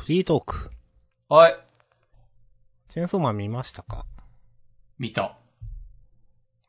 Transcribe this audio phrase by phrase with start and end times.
[0.00, 0.70] フリートーク。
[1.28, 1.60] はい。
[2.88, 4.06] チェーンソーマン見ましたか？
[4.98, 5.36] 見た。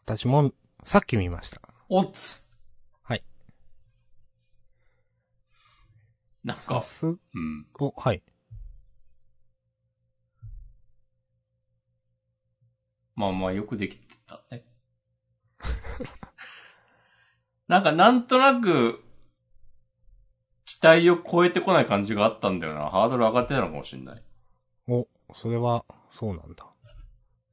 [0.06, 0.52] 私も、
[0.84, 1.62] さっき見ました。
[1.88, 2.46] おっつ。
[3.04, 3.24] はい。
[6.44, 7.68] なんか、さす、うん。
[7.80, 8.22] お、はい。
[13.16, 14.66] まあまあよくできてたね。
[17.70, 19.11] なんかなんとなく、期
[20.82, 22.90] 待を超えてこない感じがあったんだよな。
[22.90, 24.24] ハードル上がってたのかもしれない。
[24.88, 26.66] お、それは、そうなんだ。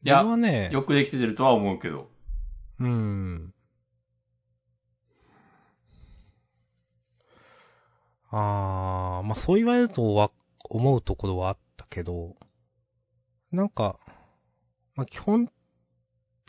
[0.03, 2.09] いやそれはね、よくできてるとは思うけど。
[2.80, 3.55] うーん。
[8.30, 10.31] あー、まあそう言われるとは、
[10.70, 12.37] 思うところはあったけど、
[13.53, 13.98] なんか、
[14.95, 15.51] まあ基本、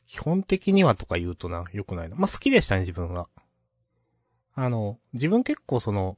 [0.08, 2.16] 基本的にはとか言うとな、良くないな。
[2.16, 3.30] まあ好きでしたね、自分は。
[4.56, 6.18] あの、自分結構その、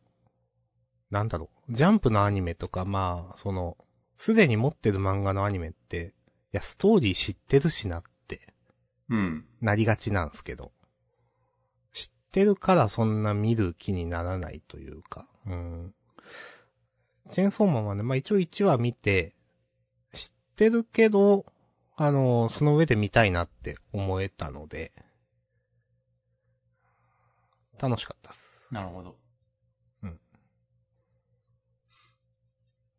[1.11, 3.77] なんだろう、ジャンプのアニメとか、まあ、その、
[4.17, 6.13] すでに持ってる漫画のアニメって、
[6.53, 8.41] いや、ストーリー知ってるしなって、
[9.09, 9.45] うん。
[9.59, 10.71] なりがちなんですけど。
[11.91, 15.27] 知ってるからそんな見る気にならないというか。
[15.45, 15.93] うん。
[17.29, 19.35] チェーンソーマンはね、まあ一応1話見て、
[20.13, 21.45] 知ってるけど、
[21.97, 24.91] あのその上で見たいなって思えたので、
[27.79, 28.67] 楽しかったっす。
[28.71, 29.15] なるほど。
[30.03, 30.19] うん。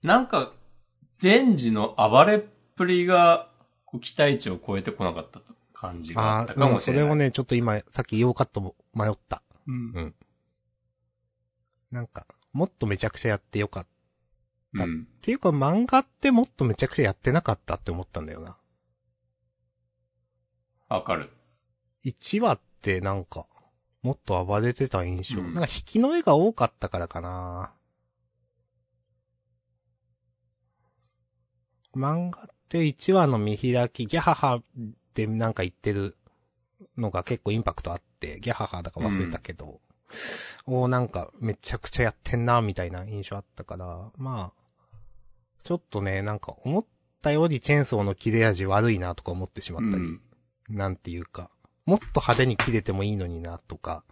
[0.02, 0.52] なんか、
[1.20, 2.40] デンジの暴れっ
[2.76, 3.48] ぷりが、
[4.00, 5.40] 期待値を超えてこなかった
[5.72, 7.02] 感じがあったかでももしれない。
[7.02, 9.42] それをね、ちょっと今、さっき言おうかと迷った。
[9.66, 9.74] うん。
[9.94, 10.14] うん
[11.90, 13.86] なんか、もっとめちゃくちゃやってよかっ
[14.78, 14.84] た。
[14.84, 15.06] っうん。
[15.20, 18.56] ていうか漫画ってもっとめちゃくちゃやってなかったって思ったんだよな。
[20.88, 21.30] わかる。
[22.06, 23.46] 1話ってなんか、
[24.02, 25.40] もっと暴れてた印象。
[25.40, 27.72] うんなんか引きの絵が多かったからかな。
[31.94, 34.62] 漫画って1話の見開き、ギャハハっ
[35.14, 36.16] てなんか言ってる
[36.96, 39.80] のが結構インパクトあって、ギャハハだか忘れたけど、
[40.66, 44.62] おーなんかめちゃくちゃやってんな、みたいな印象あったから、まあ、
[45.64, 46.86] ちょっとね、なんか思っ
[47.20, 50.20] たよりチェーンソーの切れ味悪いなとか思ってしまったり、うん。
[50.70, 51.50] なんていうか、
[51.86, 54.04] もっと派手に切れてもいいのにな、とか、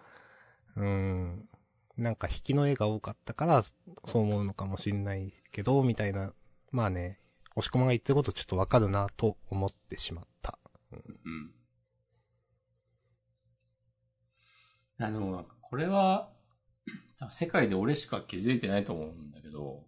[0.77, 1.49] うーん、
[1.97, 3.73] なんか引きの絵が多かったから、そ
[4.15, 6.33] う思うのかもしんないけど、みたいな、
[6.73, 7.20] まあね、
[7.61, 10.59] 押し込まが言ってることちょっとわかるな、と思ってしまった。
[10.93, 11.53] うん。
[14.99, 16.33] あの、これは、
[17.31, 19.85] 世界で俺しか気づいてないと思うんだけど、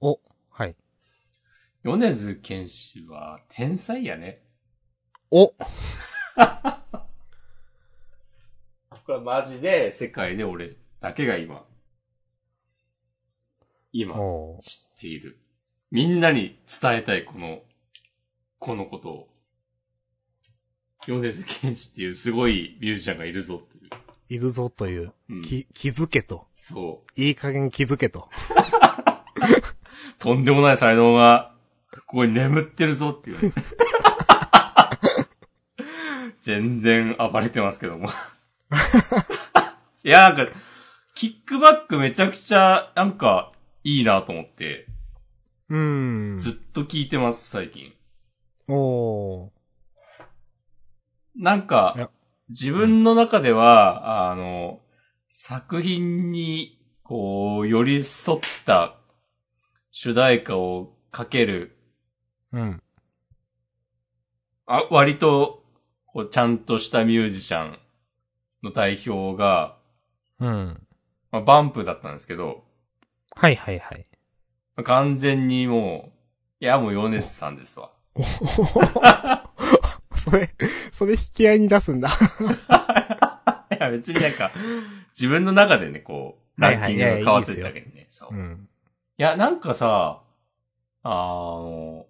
[0.00, 0.76] お、はい。
[1.82, 4.44] 米津玄師は天才やね。
[5.30, 5.56] お こ
[9.08, 10.70] れはマジで世界で俺
[11.00, 11.66] だけが今、
[13.92, 15.45] 今お知っている。
[15.90, 17.60] みんなに伝えたいこの、
[18.58, 19.28] このことを。
[21.06, 23.90] 米津玄師っていうすごいミュージシャンがいるぞっていう。
[24.28, 26.48] いるぞという、うんき、気づけと。
[26.54, 27.20] そう。
[27.20, 28.28] いい加減気づけと。
[30.18, 31.54] とんでもない才能が、
[31.92, 33.52] ここに眠ってるぞっていう。
[36.42, 38.08] 全然暴れてますけども。
[40.02, 40.52] いや、なんか、
[41.14, 43.52] キックバックめちゃくちゃ、なんか、
[43.84, 44.86] いいなと思って、
[45.68, 46.38] うーん。
[46.38, 47.92] ずっと聞いてます、最近。
[48.68, 49.50] おー。
[51.34, 52.10] なんか、
[52.48, 54.80] 自分の中では、あの、
[55.28, 58.96] 作品に、こう、寄り添った
[59.90, 61.76] 主題歌をかける
[62.52, 62.82] うん。
[64.66, 65.64] あ、割と、
[66.06, 67.78] こう、ちゃんとしたミュージシャン
[68.62, 69.78] の代表が、
[70.38, 70.86] うん。
[71.30, 72.64] まあ、バンプだったんですけど、
[73.34, 74.06] はいはいはい。
[74.76, 76.12] まあ完全にも
[76.60, 77.92] う、いや、もう米津さんですわ。
[80.14, 80.50] それ、
[80.92, 82.08] それ引き合いに出すんだ。
[83.70, 84.50] いや、別になんか、
[85.14, 88.06] 自分の中でね、こう、ランキングが変わってるだけでね。
[88.10, 88.34] そう。
[88.34, 88.68] いうん。
[89.18, 90.22] や、なんかさ、
[91.02, 92.06] あの、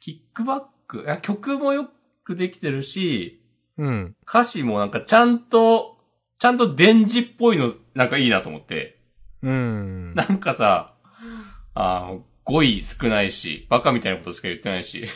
[0.00, 1.90] キックバック、いや、曲もよ
[2.24, 3.42] くできてるし、
[3.78, 4.16] うん。
[4.26, 5.98] 歌詞もなんかちゃんと、
[6.38, 8.95] ちゃんと電磁っぽいの、なんかいいなと思って。
[9.42, 10.14] うん。
[10.14, 10.94] なんかさ、
[11.74, 15.06] あの、語彙少ないし、バカみたいなことしか言ってないし、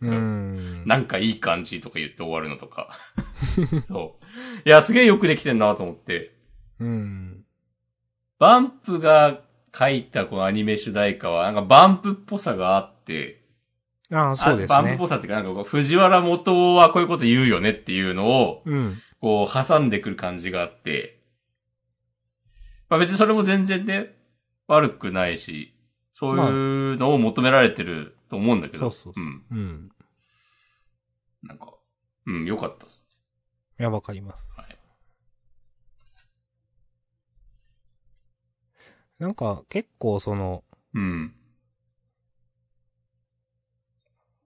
[0.00, 0.86] うん。
[0.86, 2.90] なんかいい感じとか言って終わるのとか。
[3.86, 4.68] そう。
[4.68, 6.34] いや、すげえよくできてんなと思って。
[6.80, 7.44] うん。
[8.38, 9.40] バンプが
[9.72, 13.42] 書いたこのアニメ主題歌は、なんかバンプっぽさがあって、
[14.10, 15.06] ああ、そうですねあバンプっぽ。
[15.06, 19.00] さっていうか、なんかこう、藤原元はこういうこと言うよねっていうのを、うん。
[19.20, 21.21] こう、挟んでくる感じがあって、
[22.92, 24.14] まあ別にそれも全然ね、
[24.66, 25.74] 悪くないし、
[26.12, 28.90] そういうのを求められてると思うんだけど。
[28.90, 29.44] そうそうそううん。
[29.50, 29.90] うん。
[31.42, 31.72] なんか、
[32.26, 33.06] うん、良かったです。
[33.80, 34.60] いや、わかります。
[34.60, 34.76] はい
[39.18, 40.62] なんか、結構その、
[40.92, 41.34] うん。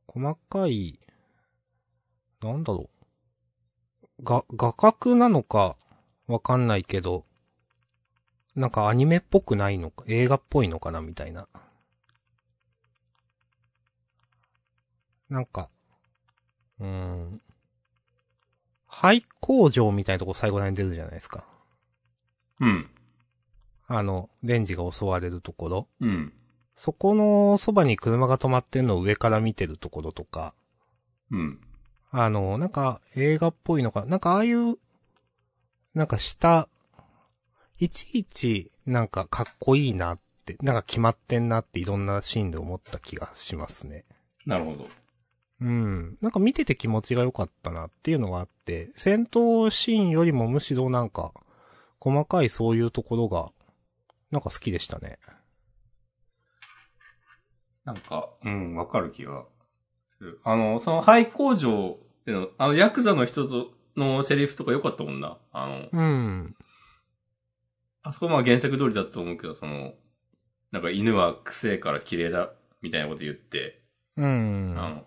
[0.07, 1.01] 細かい、
[2.41, 2.91] なんだろ
[4.21, 4.23] う。
[4.23, 5.77] が、画角なのか、
[6.29, 7.25] わかんないけど、
[8.57, 11.47] なんかアニメっぽくないのか、映画っぽいのかな、みたいな。
[15.29, 15.69] なんか、
[16.81, 17.41] うーん。
[18.87, 21.47] 廃工場みたいなとこ最後ら辺に出るじゃないですか。
[22.61, 22.91] うん。
[23.89, 25.89] あの、レンジが襲われるところ。
[26.01, 26.33] うん。
[26.75, 30.55] そこのそばに車が止まってんのを上から見てるところとか、
[31.31, 31.61] うん。
[32.11, 34.79] あの、なんか映画っぽいのか、なんかああいう、
[35.95, 36.69] なんか下、
[37.79, 44.05] いちいちなんかかっこいいなって、なんか決まってんなっていろんなシーンで思った気がしますね。
[44.47, 44.87] なるほど。
[45.61, 46.19] うん。
[46.21, 51.33] なんか見てて気持ちが良かったなっていうのがあって、戦闘シーンよりもむしろなんか、
[52.01, 53.51] 細かいそういうところが、
[54.31, 55.19] なんか好きでしたね。
[57.85, 59.45] なんか、うん、わかる気が
[60.19, 60.41] する。
[60.45, 65.39] あの、その廃工場での、あの、ヤクザの人とのセリフとか良かったもんな。
[65.53, 66.57] あの、うん。
[68.07, 69.95] あそこはまあ原作通りだと思うけど、その、
[70.71, 73.83] なんか犬は癖から綺麗だ、みたいなこと言って、
[74.17, 74.75] うん。
[74.79, 75.07] あの、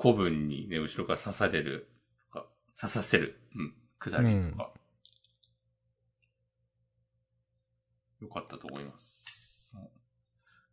[0.00, 1.90] 古文にね、後ろから刺される、
[2.32, 2.46] とか、
[2.80, 4.70] 刺させる、うん、くだりとか。
[8.20, 9.76] よかったと思います。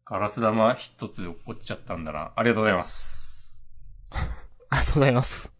[0.05, 2.33] ガラス玉一つ落っちゃったんだな。
[2.35, 3.57] ありがとうございます。
[4.11, 5.51] ありがとうございます。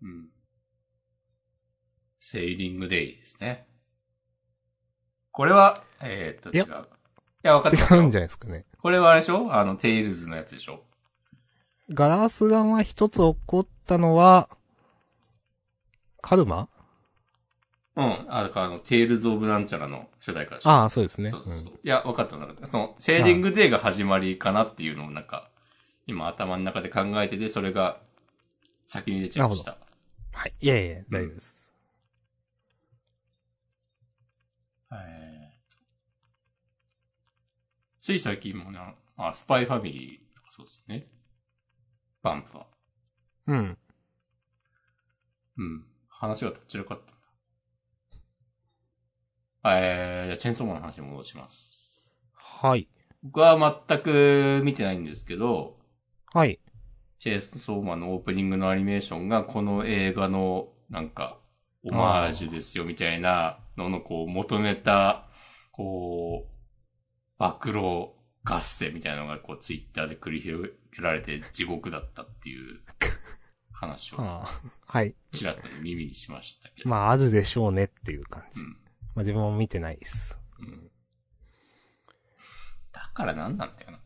[0.00, 0.37] うん。
[2.30, 3.66] セーリングデイですね。
[5.32, 6.64] これは、えー、っと、違う。
[6.64, 6.68] い
[7.42, 8.66] や、わかってますよ違うんじゃないですかね。
[8.82, 9.54] これはあれでしょ？
[9.54, 10.82] あの、テイルズのやつでしょ？
[11.88, 14.50] ガラス玉一つ起こったのは、
[16.20, 16.68] カルマ？
[17.96, 18.04] うん。
[18.28, 20.70] あ、あの、テイルズ・オブ・なんちゃらの主題歌でしょ？
[20.70, 21.30] ああ、そうですね。
[21.30, 21.72] そうそうそう。
[21.82, 22.46] いや、分かったな。
[22.66, 25.48] その、 sailing day が始まりかなっていうのをなんか、
[26.06, 28.00] 今頭の中で考えてて、それが
[28.86, 29.70] 先に出ちゃいました。
[29.72, 29.78] うん
[30.30, 30.54] はい。
[30.60, 31.57] いやいや、大丈夫です。
[34.88, 35.58] はい。
[38.00, 38.78] つい最近もね、
[39.16, 41.06] あ、スパイファミリーとかそうですよね。
[42.22, 42.66] バンプは。
[43.46, 43.78] うん。
[45.58, 45.84] うん。
[46.08, 47.12] 話がどちらかったんだ。
[49.76, 52.10] えー、じゃあチェーンソーマンの話に戻します。
[52.34, 52.88] はい。
[53.22, 55.76] 僕は全く見てないんですけど、
[56.32, 56.60] はい。
[57.18, 61.38] チェーンソーマンのオープニングのアニメーションがこの映画のなんか、
[61.84, 65.26] オマージュですよみたいなののこう求めた、
[65.72, 66.50] こう、
[67.38, 68.08] 暴露
[68.44, 72.80] 合戦みたいなのがこうツイッターで繰り広げられて地獄だったっていう
[73.72, 74.16] 話を
[74.86, 75.14] はい。
[75.32, 76.90] ちらっと耳にしましたけど。
[76.90, 78.60] まあ、あるでしょうねっていう感じ。
[78.60, 78.70] うん。
[78.70, 78.76] ま
[79.16, 80.36] あ、自分も見てないです。
[80.58, 80.90] うん。
[82.92, 84.00] だからなんなんだよな。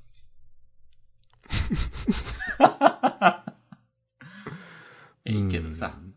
[5.24, 5.98] いいけどさ。
[5.98, 6.14] うん。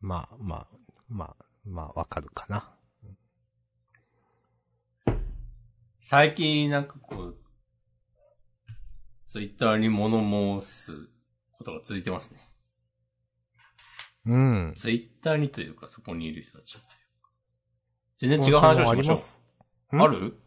[0.00, 0.66] まあ、まあ、
[1.08, 2.74] まあ、まあ、わかるかな。
[6.00, 7.36] 最近なんかこう、
[9.26, 10.20] ツイッターに物
[10.60, 11.10] 申す
[11.52, 12.40] ことが続いてますね。
[14.24, 14.74] うん。
[14.74, 16.96] ツイッターにというかそこにいる人たちというか。
[18.16, 18.98] 全然違う話をしましょう。
[18.98, 19.40] あります
[19.92, 20.00] ん？
[20.00, 20.38] ある？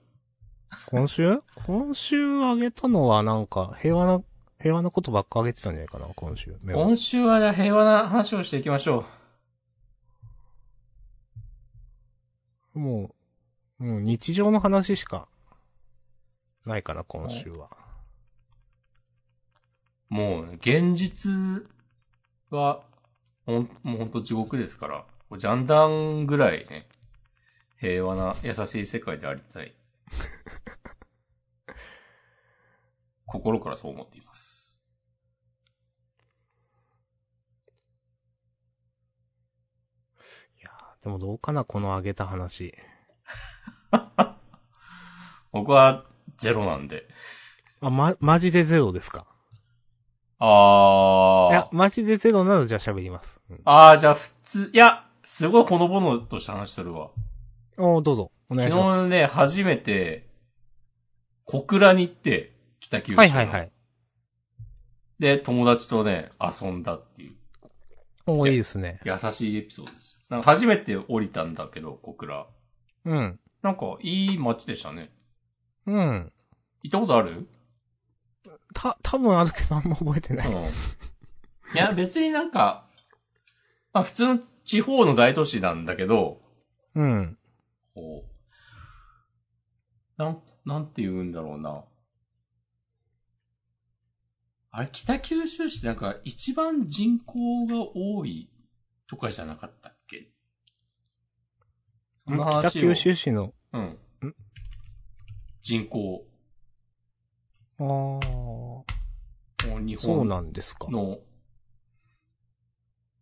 [0.88, 1.40] 今週？
[1.68, 4.24] 今週あげたのはなんか、平和な、
[4.60, 6.58] 平和なことばっかあげてたんじゃないかな、今週。
[6.64, 9.06] 今週は平和な話をしていきましょ
[12.74, 13.16] も
[13.80, 15.28] う、もう日常の話しか、
[16.66, 17.70] ないかな、今週は。
[20.10, 20.14] う。
[20.14, 21.30] もうね、現実
[22.50, 22.84] は、
[23.46, 25.06] ほん、もうほんと地獄ですから、
[25.38, 26.88] ジャンダンぐらいね、
[27.78, 29.74] 平和な優しい世界でありたい。
[33.26, 34.80] 心からそう思っています。
[40.60, 42.74] いやーでもどうかな、このあげた話。
[45.52, 46.06] 僕は
[46.38, 47.08] ゼロなんで。
[47.82, 49.26] あ、ま、マジでゼロですか？
[50.38, 51.52] あー。
[51.52, 53.40] いや、マジでゼロならじゃあ喋ります。
[53.50, 57.12] うん、あー、じゃあ普通、いや、すごいほのぼのとした話してるわ。
[57.78, 60.28] おーどうぞ、お願いしま昨日ね、初めて、
[61.46, 63.18] 小倉に行って、北九州す。
[63.18, 63.72] はいはいはい。
[65.20, 67.36] で、友達とね、遊んだっていう、
[68.28, 69.00] おーいいですね。
[69.04, 70.21] 優しいエピソードですよ。
[70.32, 72.48] なんか初めて降りたんだけど、小倉。
[73.04, 73.40] うん。
[73.62, 75.12] なんか、いい街でしたね。
[75.86, 76.32] うん。
[76.84, 77.50] 行ったことある？
[78.74, 80.54] た、多分あるけどあんま覚えてない。
[80.54, 80.64] うん。
[80.64, 80.68] い
[81.76, 82.88] や、別になんか、
[83.92, 86.42] まあ普通の地方の大都市なんだけど、
[86.96, 87.38] うん。
[87.94, 88.24] こ
[90.18, 91.84] う、なん、なんて言うんだろうな。
[94.72, 98.50] あれ、北九州市ってなんか一番人口が多い
[99.08, 99.94] とかじゃなかった
[102.28, 103.98] その話を北九州市の、うん。
[105.62, 106.26] 人口。
[107.80, 108.86] ああ、も
[109.78, 110.88] う日そう本なんですか。
[110.90, 111.20] の、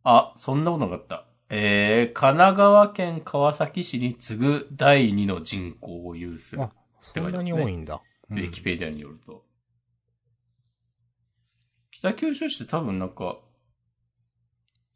[0.03, 1.25] あ、そんなことなかった。
[1.49, 6.61] えー、神奈川県川崎市に次ぐ第2の人口を有する。
[6.61, 8.01] あそんなに多いんだ。
[8.29, 9.43] ウィキペディアによると。
[11.91, 13.39] 北九州市って多分なんか、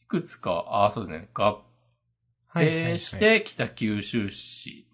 [0.01, 1.63] いくつか、あ、そうですね、合
[2.53, 4.87] はいはいはい併して北九州市。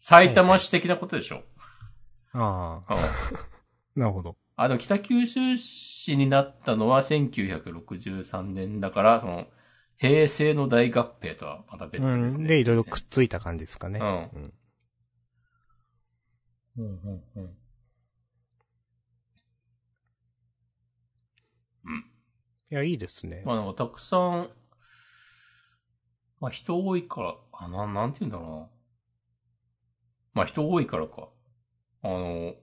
[0.00, 1.42] 埼玉市的なことでしょ、
[2.32, 2.94] ああ、
[3.94, 4.36] うん なるほど。
[4.56, 9.46] あ、でも北九州市になったのは1963年だから、その、
[9.96, 12.22] 平成の大合併とはまた別ですね。
[12.42, 12.46] うん。
[12.46, 14.00] で、いろいろくっついた感じですかね。
[14.00, 14.54] うんうん。
[16.78, 17.56] うんうんうん。
[22.68, 23.42] いや、いいですね。
[23.46, 24.50] まあなんかたくさん、
[26.40, 28.66] まあ人多いから、あ、なん、なんて言うんだろうな。
[30.34, 31.28] まあ人多いからか。
[32.02, 32.54] あの、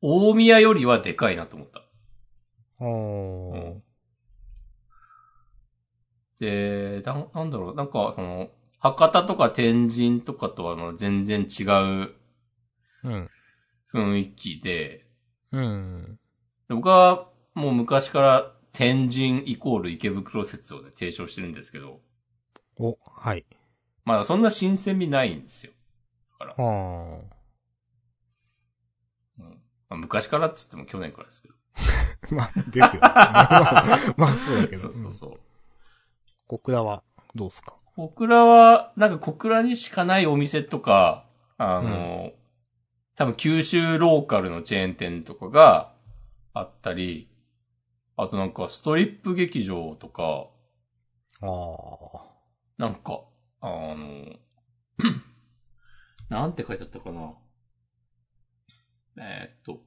[0.00, 1.82] 大宮よりはでかいなと思った。
[2.80, 3.82] うん
[6.40, 8.50] で、ななんだろう、なんか、その、
[8.84, 12.14] 博多とか天神とかとはあの全然違う
[13.02, 13.30] うん。
[13.94, 15.06] 雰囲気で、
[15.52, 16.18] うん。
[16.68, 22.00] で僕はもう昔から天神イコール池袋説をね、提唱してるんですけど、
[22.78, 23.44] お、はい。
[24.04, 25.72] まだそんな新鮮味ないんですよ。
[26.40, 27.18] だから、あ
[29.38, 29.44] うん
[29.88, 31.54] まあ、昔からっつっても去年からですけど。
[32.30, 32.34] あ。
[32.34, 33.00] まあ、ですよ。
[33.02, 34.82] まあ、まあそうだけど。
[34.82, 35.30] そうそうそう。
[35.30, 35.38] うん
[36.46, 37.02] 小倉は、
[37.34, 37.74] どうすか？
[37.96, 41.24] 小倉は、なんか小倉にしかないお店とか、
[41.56, 42.32] あの、
[43.16, 45.94] 多分九州ローカルのチェーン店とかが
[46.52, 47.30] あったり、
[48.16, 50.48] あとなんかストリップ劇場とか、
[51.40, 52.33] ああ。
[52.76, 53.20] なんか、
[53.60, 54.24] あの、
[56.28, 57.34] なんて書いてあったかな。
[59.16, 59.82] えーっと。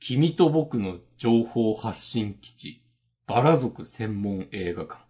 [0.00, 2.84] 君と僕の情報発信基地、
[3.26, 5.04] バラ族専門映画館。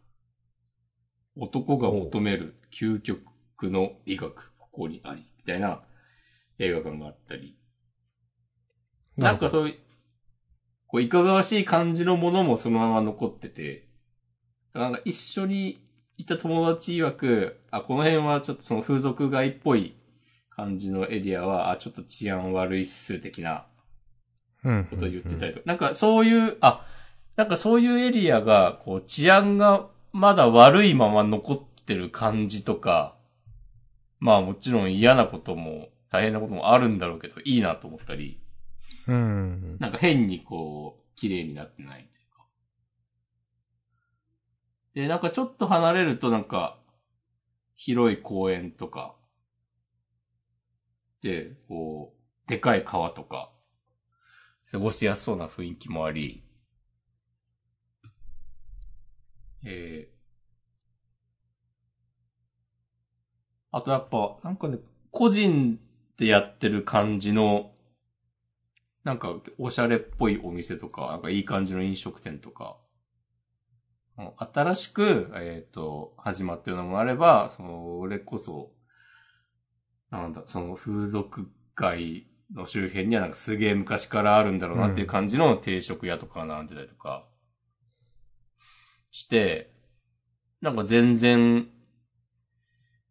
[1.37, 3.25] 男が求める究極
[3.63, 5.83] の美学、ここにあり、みたいな
[6.59, 7.59] 映画館があったり。
[9.17, 9.51] なんかう。
[9.51, 9.79] そういう、
[10.95, 13.89] こう、いかがわしい感じのものもそのまま残ってて、
[14.75, 15.85] なんか一緒に
[16.19, 19.97] いた友達曰く、あ、この辺はちょっとその風俗街っぽい
[20.55, 23.67] 感じのエリアは、あ、ちょっと治安悪いっす、的な。
[24.63, 26.87] ことを言ってたりとか、なんかそういう、あ、
[27.35, 33.17] なんかそういうエリアが、こう、治安がまだ悪いまま残ってる感じとか、
[34.21, 38.44] まあもちろん嫌なことも大変なこともあるんだろうけど、いいなと思ったり、
[39.07, 39.79] うん。
[39.79, 42.47] なんか変にこう、綺麗になってないというか。
[44.95, 46.79] で、なんかちょっと離れるとなんか、
[47.77, 49.17] 広い公園とか、
[51.23, 52.15] で、こ
[52.47, 53.51] う、でかい川とか、
[54.71, 56.43] 過ごしやすそうな雰囲気もあり、
[59.65, 60.15] えー、
[63.73, 64.79] あとやっぱ、なんかね、
[65.11, 65.81] 個人
[66.19, 67.74] でやってる感じの、
[69.05, 72.79] なんか、おしゃれっぽいお店とか、なんかいい感じの飲食店とか、
[74.17, 78.73] うん新しく、えっ、と、始まってるのもあれば、その、俺こそ、
[80.11, 87.29] なんだ、その風俗街の周辺にはなんかすげえ昔からあるんだろうなっていう感じの定食屋とかが並んでたりとか、
[89.11, 89.73] して、
[90.61, 91.69] なんか全然、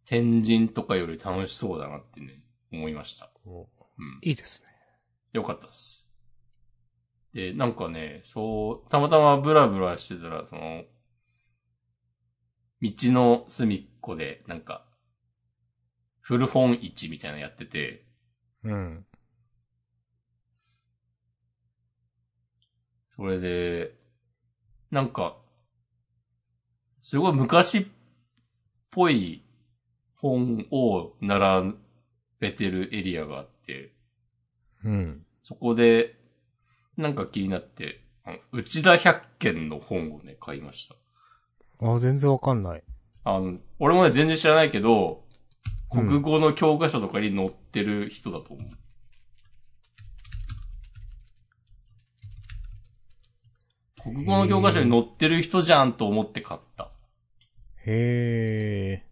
[0.05, 3.29] 天神とかより楽しそうだなってね、思いました。
[3.45, 3.65] おう
[4.01, 4.19] ん。
[4.21, 4.72] いいですね。
[5.33, 6.07] よかったです。
[7.33, 10.83] で、なんかね、そう、たまたまブラブラしてたら、その、
[12.81, 14.85] 道の隅っこで、なんか、
[16.21, 18.05] 古本市みたいなのやってて、
[18.63, 19.05] うん。
[23.15, 23.95] それで、
[24.91, 25.37] なんか、
[27.01, 27.85] すごい昔っ
[28.91, 29.43] ぽい
[30.15, 31.75] 本を並
[32.39, 33.92] べてるエリアがあって、
[34.83, 35.25] うん。
[35.41, 36.15] そこで、
[36.97, 38.03] なんか気になって、
[38.51, 40.95] 内田百軒の本をね、買いました。
[41.85, 42.83] あ、全然わかんない。
[43.25, 45.33] あの、俺もね、全然知らないけど、うん
[45.93, 48.69] 国語の教科書とかに載ってる人だと思う。
[54.01, 56.89] 国語の教科書に載ってる人じゃんと思って買った。
[57.85, 59.03] へ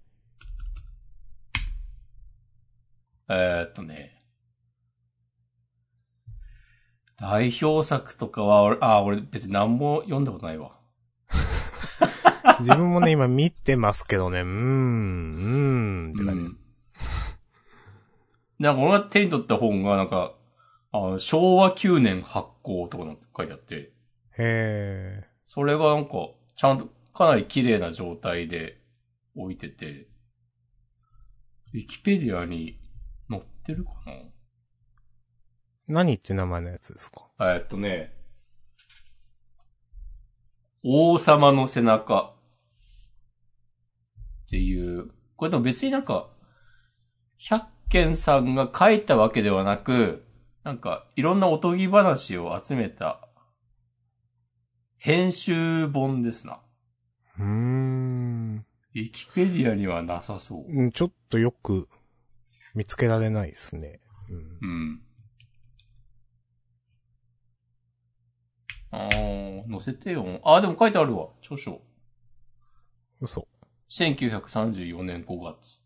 [3.30, 4.21] えー、っとね。
[7.22, 10.72] 代表作とかは、俺、あ、俺別に何も読んだことないわ。
[11.30, 12.60] ー。
[12.62, 16.42] 自分もね、今見てますけどね、うーん、うーん、って感じ。
[16.42, 16.58] うん
[18.60, 20.36] なんか俺が手に取った本が、なんか、
[20.92, 23.92] あの昭和9年発行とかなんて書いてあって、
[24.38, 26.12] へそれがなんか、
[26.56, 28.80] ちゃんとかなり綺麗な状態で
[29.36, 30.10] 置いてて、
[31.74, 32.80] ウィキペディアに
[33.32, 34.12] 載ってるかな？
[34.12, 34.41] ー。
[35.88, 37.28] 何って名前のやつですか？
[37.40, 38.14] えーっとね、
[40.84, 42.34] 王様の背中
[44.46, 46.30] っていう、これでも別になんか、
[47.38, 50.24] 百軒さんが書いたわけではなく、
[50.64, 53.28] なんかいろんなおとぎ話を集めた
[54.98, 56.60] 編集本ですな。
[57.40, 58.66] うーん。
[58.94, 60.66] ウィキペディアにはなさそう。
[60.68, 61.88] うんちょっとよく
[62.76, 64.00] 見つけられないですね。
[64.30, 64.60] うん。
[64.62, 65.02] うん。
[68.92, 70.42] あー、載せてよ。
[70.44, 71.30] あー、でも書いてあるわ。
[71.42, 71.82] 著書。
[73.22, 73.48] 嘘。
[73.90, 75.82] 1934年5月。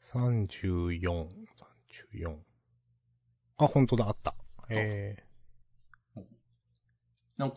[0.00, 2.36] 34、34。
[3.58, 4.34] あ、本当だ、あった。
[4.70, 5.16] え
[7.36, 7.56] なんか、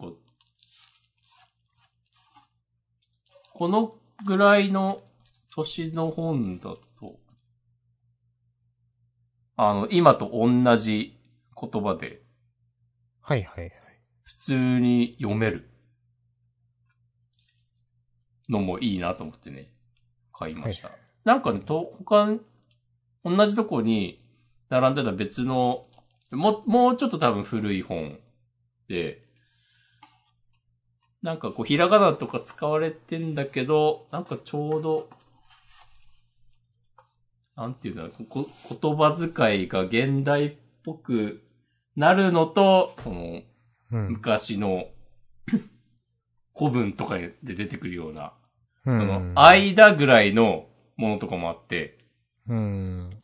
[3.54, 5.02] このぐらいの
[5.54, 7.20] 年の本だと、
[9.56, 11.20] あの、今と同じ
[11.60, 12.20] 言葉でー、
[13.22, 13.81] はいはいはい。
[14.40, 15.70] 普通に読める
[18.50, 19.72] のもいいなと思ってね、
[20.34, 20.92] 買いました。
[21.26, 22.34] なんかね、と、他、
[23.24, 24.20] 同じとこに
[24.70, 25.86] 並んでた別の、
[26.32, 28.20] も、もうちょっと多分古い本
[28.88, 29.24] で、
[31.22, 35.10] なんかこう、ひらがなとか使われてんだけど、なんかちょうど、
[37.56, 38.50] なんていうんだろう、こ
[38.82, 41.44] 言葉遣いが現代っぽく
[41.96, 43.51] なるのと、その、うん。
[43.92, 44.88] 昔の
[46.56, 48.34] 古文とかで出てくるような、
[48.86, 49.34] うそのん。
[49.36, 51.98] 間ぐらいのものとかもあって、
[52.48, 53.24] うん。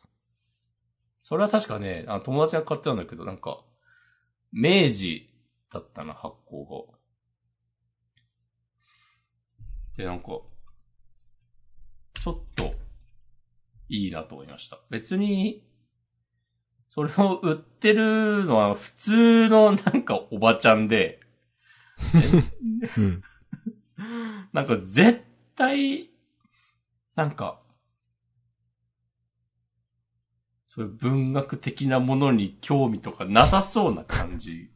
[1.22, 3.62] それは確かね、あの友達が買ってたんだけど、なんか、
[4.50, 5.28] 明治
[5.70, 6.98] だったな、発行が。
[9.96, 10.40] で、なんか、
[12.14, 12.72] ちょっと、
[13.90, 14.78] いいなと思いました。
[14.88, 15.67] 別に、
[16.98, 21.20] それを売ってるのは普通のなんかおばちゃんで、
[22.96, 23.22] うん。
[24.52, 25.22] なんか絶
[25.54, 26.10] 対、
[27.14, 27.60] なんか、
[30.66, 34.68] そういう文学的なものに興味とかなさそうな感じ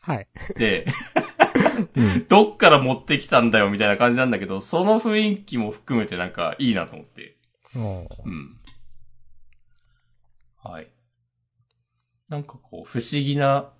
[0.00, 0.28] はい。
[0.58, 0.84] で、
[1.94, 2.26] うん。
[2.28, 7.38] どっから持ってきたんだよみたいな感じなんだけど、その雰囲気も含めてなんかいいなと思って。
[8.26, 8.60] うん。
[10.62, 10.93] はい。
[12.34, 13.70] なんかこう、不思議な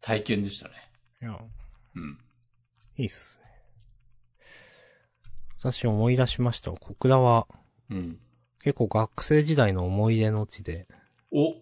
[0.00, 0.74] 体験でしたね。
[1.20, 1.38] いや、
[1.94, 2.18] うん。
[2.96, 3.44] いいっすね。
[5.58, 6.78] 私思い出しましたわ。
[6.80, 7.46] 小倉は
[7.90, 8.18] うん。
[8.62, 10.86] 結構学生時代の思い出の地で、
[11.30, 11.54] お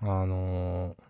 [0.00, 1.02] あのー、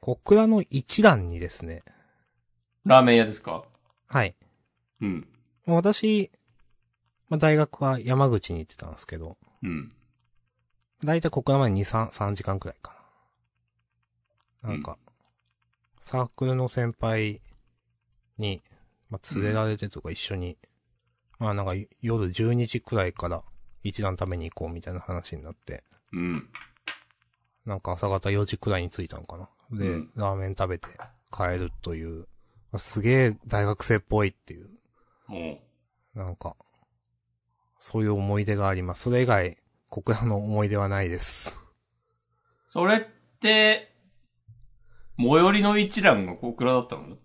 [0.00, 1.84] 小倉の一段にですね、
[2.84, 3.64] ラーメン屋ですか？
[4.08, 4.36] はい。
[5.00, 5.26] うん。
[5.64, 6.30] 私、
[7.28, 9.92] まあ、大学は山口に行ってたんですけど、うん。
[11.04, 12.94] だいたい小倉まで2、3、3時間くらいか
[14.62, 14.70] な。
[14.70, 14.98] なんか、
[16.00, 17.40] サークルの先輩
[18.38, 18.62] に、
[19.10, 20.56] まあ、連れられてとか一緒に、
[21.38, 23.42] まあなんか夜12時くらいから
[23.82, 26.48] 一段食べに行こうみたいな話になって、うん。
[27.66, 29.48] なんか朝方4時くらいに着いたのかな。
[29.72, 30.88] で、うんラーメン食べて
[31.30, 32.20] 帰るという、
[32.72, 34.70] まあすげえ大学生っぽいっていう、
[35.28, 35.60] も
[36.14, 36.56] なんか、
[37.78, 39.02] そういう思い出があります。
[39.02, 39.58] それ以外、
[39.90, 41.58] 小倉の思い出はないです。
[41.60, 42.72] う。
[42.72, 43.00] それっ
[43.40, 43.94] て、
[45.18, 47.16] 最寄りの一覧が小倉だったの？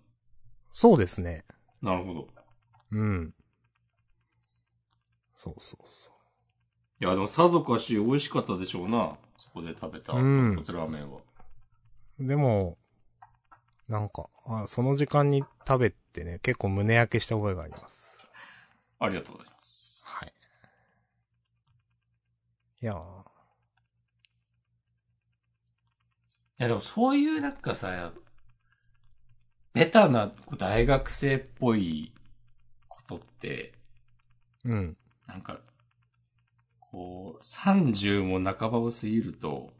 [0.72, 1.44] そうですね。
[1.82, 2.28] なるほど。
[2.92, 3.34] うん。
[5.34, 6.12] そうそうそ
[7.00, 9.18] いや、でもさぞかし美味しかったでしょうな。
[9.36, 11.18] そこで食べた、うん豚骨ラーメンは。
[12.20, 12.26] う。
[12.26, 12.78] でも、
[13.88, 17.98] なんか、あその時間に食べてね、結構胸焼けした覚えがあります。
[19.00, 20.02] ありがとうございます。
[20.06, 20.32] はい。
[22.82, 23.02] いやーい
[26.58, 28.12] や、でもそういうなんかさ、
[29.72, 32.12] ベタな大学生っぽい
[32.88, 33.74] ことって、
[34.64, 34.96] うん。
[35.26, 35.60] なんか、
[36.78, 39.72] こう、30も半ばを過ぎると、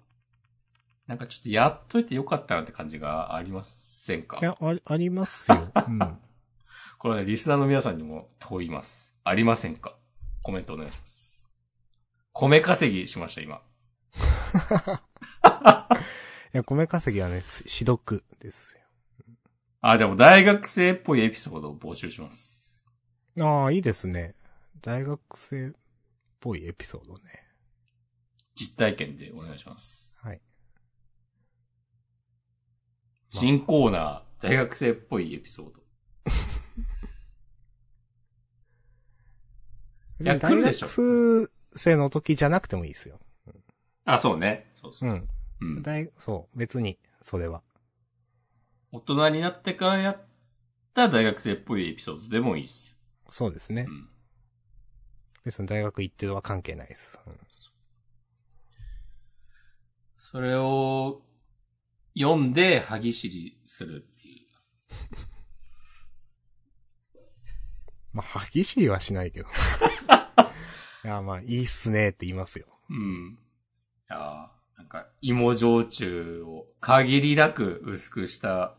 [1.06, 4.38] なんかちょっとやっといてよかったなって感じがありませんか？
[4.40, 5.70] いや、あり、ありますよ。
[5.88, 5.98] うん。
[6.98, 9.14] これはね、リスナーの皆さんにも問います。
[9.24, 9.96] ありませんか？
[10.42, 11.31] コメントお願いします。
[12.32, 13.62] 米稼ぎしました、今。
[16.54, 18.78] いや、米稼ぎはね、ししどくです
[19.80, 22.86] あ、じゃあもう大学生っぽいエピソードを募集します。
[23.34, 23.46] よ。
[23.46, 24.34] ああ、いいですね。
[24.80, 25.72] 大学生っ
[26.40, 27.20] ぽいエピソードね。
[28.54, 30.18] 実体験でお願いします。
[30.22, 30.40] はい。
[33.30, 35.82] 新コーナー、大学生っぽいエピソード。
[40.20, 43.18] いや大来るでしょ学生の時じゃなくてもいいですよ。
[44.04, 44.72] あ、そうね。
[44.80, 45.12] そうそうう。
[45.12, 45.28] ん。
[45.60, 45.82] うん。
[45.82, 47.62] 大、そう、別に、それは。
[48.90, 50.20] 大人になってからやっ
[50.94, 52.96] た大学生っぽいエピソードでもいいっす。
[53.30, 53.90] そうですねう。
[53.90, 54.08] ん。
[55.44, 57.18] 別に大学行ってるは関係ないです。
[57.26, 57.32] うん
[60.32, 61.20] それを
[62.18, 64.46] 読んで歯ぎしりするっていう。
[68.14, 69.48] まあ、歯ぎしりはしないけど。
[71.04, 72.66] いや、まあ、いいっすねって言いますよ。
[72.88, 73.36] うん。
[73.36, 73.38] い
[74.08, 74.46] やー
[74.78, 78.76] なんか、芋焼酎を限りなく薄くした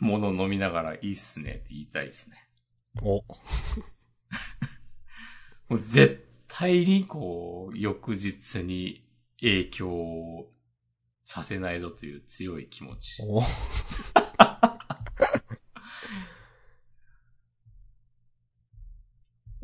[0.00, 2.36] ものを飲みながらいいっすねって言いたいですね。
[3.02, 3.24] お。
[5.68, 9.04] もう絶対にこう、翌日に
[9.40, 10.52] 影響を
[11.24, 13.20] させないぞという強い気持ち。
[13.22, 13.42] お。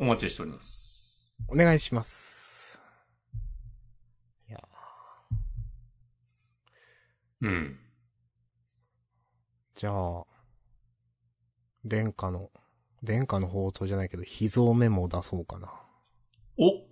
[0.11, 1.33] 待ちしております。
[1.47, 2.79] お願いします。
[4.49, 4.59] いや
[7.41, 7.79] うん。
[9.73, 10.25] じゃあ、
[11.85, 12.51] 殿下の、
[13.01, 15.71] 殿下の宝刀じゃないけど、秘蔵メモを出そうかな。
[16.57, 16.83] お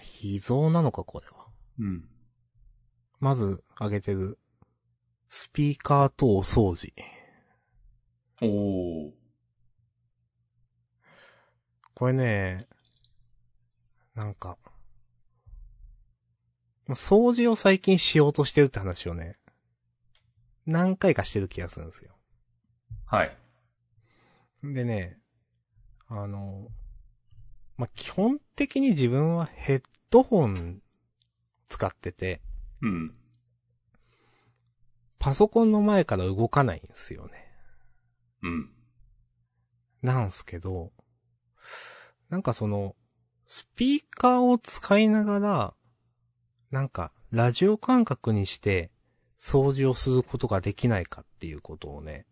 [0.00, 1.46] 秘蔵なのか、これは。
[1.80, 2.08] うん。
[3.18, 4.38] まず、挙げてる、
[5.28, 6.92] スピーカーとお掃除。
[8.40, 9.17] おー。
[11.98, 12.68] これね、
[14.14, 14.56] なんか、
[16.86, 19.36] まあ掃除を最近しようとしてるって話をね、
[20.64, 22.12] 何回かしてる気がするんですよ。
[23.04, 23.36] はい。
[24.62, 25.18] でね、
[26.06, 26.68] あの、
[27.76, 30.80] まあ、基本的に自分はヘッドホン
[31.66, 32.40] 使ってて、
[32.80, 33.12] うん。
[35.18, 37.52] パソコンの前から動かないんですよね。
[38.44, 38.70] うん。
[40.00, 40.92] なんすけど、
[42.30, 42.94] なんかその、
[43.46, 45.74] スピーカーを使いながら、
[46.70, 48.90] なんか、ラジオ感覚にして、
[49.38, 52.26] 掃除をすることができないかっていうことをね、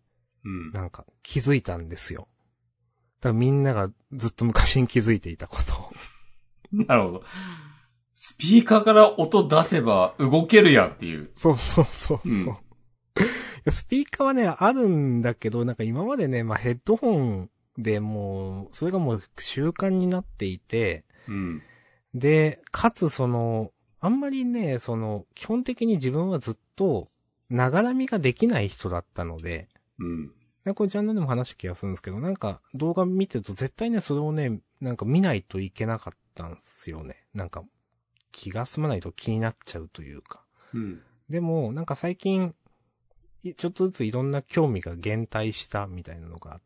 [0.44, 0.72] うん。
[0.72, 2.28] なんか気づいたんですよ。
[3.20, 5.90] だからみんながずっと昔に気づいていたことを。
[6.86, 7.22] なるほど。
[8.14, 11.30] スピーカーから音出せば動けるやんっていう。
[11.36, 12.28] そうそうそうそう。
[12.28, 12.56] うん
[13.68, 21.62] スピーカーはね、あるんだけど、なんか今までね、まあヘッドホンでもう、それがもう習慣になっていて、うん。
[22.14, 27.08] で、かつその、あんまりね、その、基本的に自分はずっと、
[27.48, 30.32] ながらみができない人だったので、うん。
[30.64, 37.24] なんかこれジャンルでも話した気がするんですけど、なんか動画見てると絶対ね、それをね、なんか見ないといけなかったんですよね。
[37.34, 37.62] なんか、
[38.32, 40.44] 気が済まないと気になっちゃうというか。
[40.74, 41.02] うん。
[41.28, 42.54] でも、なんか最近、
[43.42, 46.65] いちょっとずついろんな興味が減退したみたいなのがあって、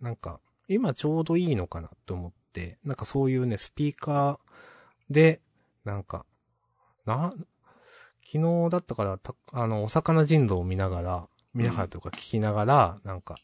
[0.00, 5.40] なんか、今ちょうどいいのかなと思って、なんかそういうね、スピーカーで、
[5.84, 6.24] なんか、
[7.06, 7.32] な、
[8.24, 13.36] 昨日だったから、たあの、お魚人道を見ながら、見ながらとか聞きながら、なんか、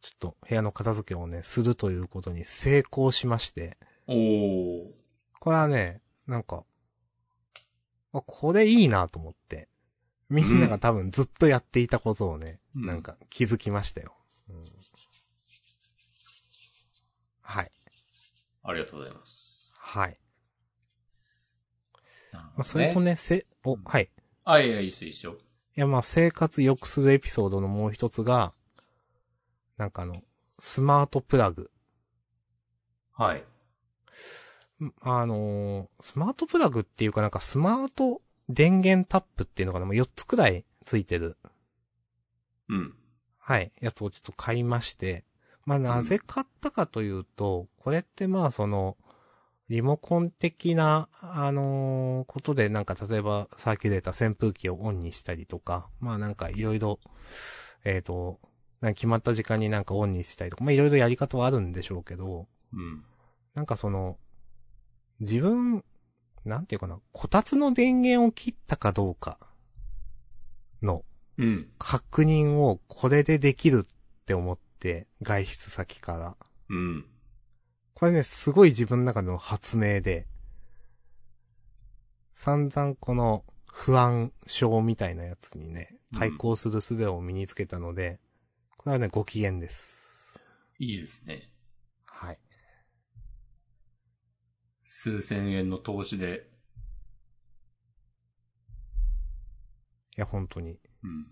[0.00, 4.90] ちょっと部屋の片付けをね、するということに成功しまして、おー。
[5.40, 6.64] これはね、なんか、
[8.12, 9.68] あ、これいいなと思って。
[10.30, 14.14] みんなが多分ずっとやっていたことをね、うんなんか気づきましたよ。
[14.48, 14.79] うん
[17.50, 17.72] はい。
[18.62, 19.74] ありがとうございます。
[19.76, 20.20] はい。
[22.32, 24.04] なるほどねまあ、それとね、せ、お、はい。
[24.04, 24.08] い
[24.44, 25.36] あ、いや、いいっす、いいっすよ。
[25.74, 28.52] や、まあ、生活良くするエピソードのもう一つが、
[29.78, 30.14] なんかあの、
[30.60, 31.72] スマートプラグ。
[33.12, 33.44] はい。
[34.84, 39.84] んあのースマートプラグっていうかなんかスマート電源タップっていうのかな？
[39.84, 41.36] もう4つくらいついてる
[42.68, 42.94] うん。
[43.38, 45.24] はい、やつをちょっと買いまして、
[45.64, 48.96] まあなぜ買ったかというと、これってまあその、
[49.68, 56.98] リモコン的な、あのーことでなんか例えばサーキュレーター扇風機をオンにしたりとか、まあなんかいろいろ、
[57.84, 58.40] えっ、と、
[58.80, 63.04] なんか決まった時間になんかオンにしたりとか、まあいろいろやり方はあるんでしょうけど、うん。
[63.54, 64.18] なんかその、
[65.20, 65.84] 自分、
[66.44, 69.38] なんていうかな、こたつの電源を切ったかどうか
[70.82, 71.04] の
[71.38, 71.68] うん。
[71.78, 74.69] 確認をこれでできるって思って、
[75.22, 76.36] 外出先から。
[76.68, 77.06] うん。
[77.94, 80.26] これね、すごい自分の中での発明で、
[82.34, 88.18] 散々この不安症みたいなやつにね、対抗する術を身につけたので、
[88.78, 90.40] これはね、ご機嫌です。
[90.78, 91.52] いいですね。
[92.06, 92.38] はい。
[94.82, 96.48] 数千円の投資で。
[100.16, 100.78] いや、本当に。
[101.02, 101.26] うん。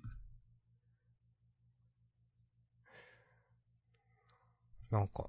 [4.90, 5.28] なんか、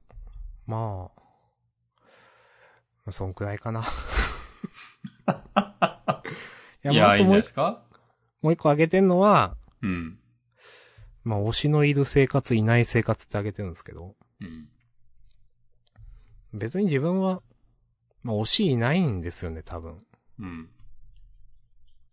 [0.66, 1.22] まあ、
[3.06, 3.84] まあそんくらいかな。
[6.86, 7.84] いいや、いいんですか？
[8.42, 10.20] もう一個あげてんのは、うん。
[11.24, 14.70] まあ、推しのいる生活、いない生活ってあげてるんですけど、うん。
[16.54, 17.42] 別に自分は、
[18.24, 20.06] まあ、推しいないんですよね、多分。
[20.40, 20.70] うん。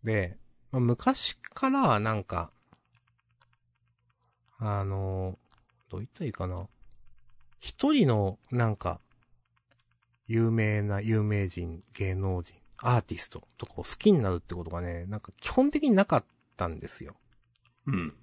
[0.03, 0.37] で、
[0.73, 2.51] まあ、昔から、なんか、
[4.59, 5.39] あの、
[5.91, 6.69] どう言ったらいいかな。
[7.59, 9.01] 一人の、なんか、
[10.27, 16.25] 有名な有名人、芸能人、アーティストとかを好きになるってことがね、なんか基本的になかっ
[16.57, 17.15] たんですよ。
[17.87, 18.15] うん。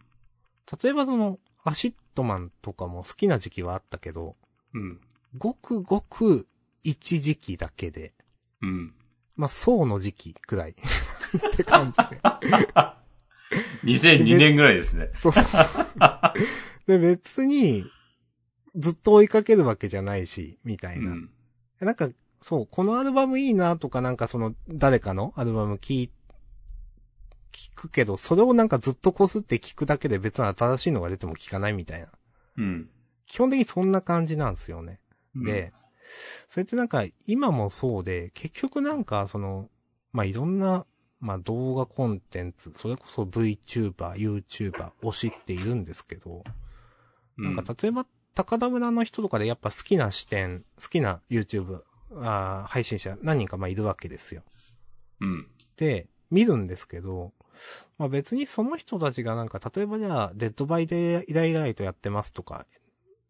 [0.82, 4.36] 例えばその、 ACIDMAN とかも好きな時期はあったけど、
[4.74, 5.00] うん。
[5.38, 6.48] ごくごく
[6.84, 8.14] 一時期だけで、
[8.62, 8.94] うん。
[9.36, 10.76] まあ、層の時期くらい っ
[11.56, 12.22] て感じで。
[13.84, 15.10] 2002年ぐらいですね。
[15.16, 15.44] そうそう。
[16.88, 17.86] で、別に、
[18.76, 21.12] ずっと追いかけるわけじゃないし、みたいな。
[21.12, 21.30] うん。
[21.80, 22.10] なんか、
[22.42, 26.12] そう、このアルバムいいなとか、なんかその、誰かのアルバム聞い、
[27.52, 32.08] 聞くけど、それをなんかずっとこすって聞くだけで別に新しいのが出ても聞かないみたいな。
[32.58, 32.90] うん。
[33.26, 35.00] 基本的にそんな感じなんですよね。
[35.36, 35.74] うんで、、
[36.48, 39.70] それってなんか今もそうで、結局なんかその、
[40.12, 40.86] まあ、いろんな、
[41.20, 46.44] まあ、動画コンテンツ、それこそ VTuber、YouTuber、推しっているんですけど、
[47.38, 48.06] なんか例えば、
[48.36, 51.82] 高田村の人とかでやっぱ好きな視点、好きな YouTube、
[52.16, 54.44] あー配信者何人かまあいるわけですよ。
[55.22, 55.48] うん。
[55.78, 57.32] で、見るんですけど、
[57.98, 62.66] まあ別にその人たちがなんか、例えばじゃあ、 Dead by Daylight やってますとか、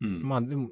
[0.01, 0.21] うん。
[0.21, 0.69] まあでも、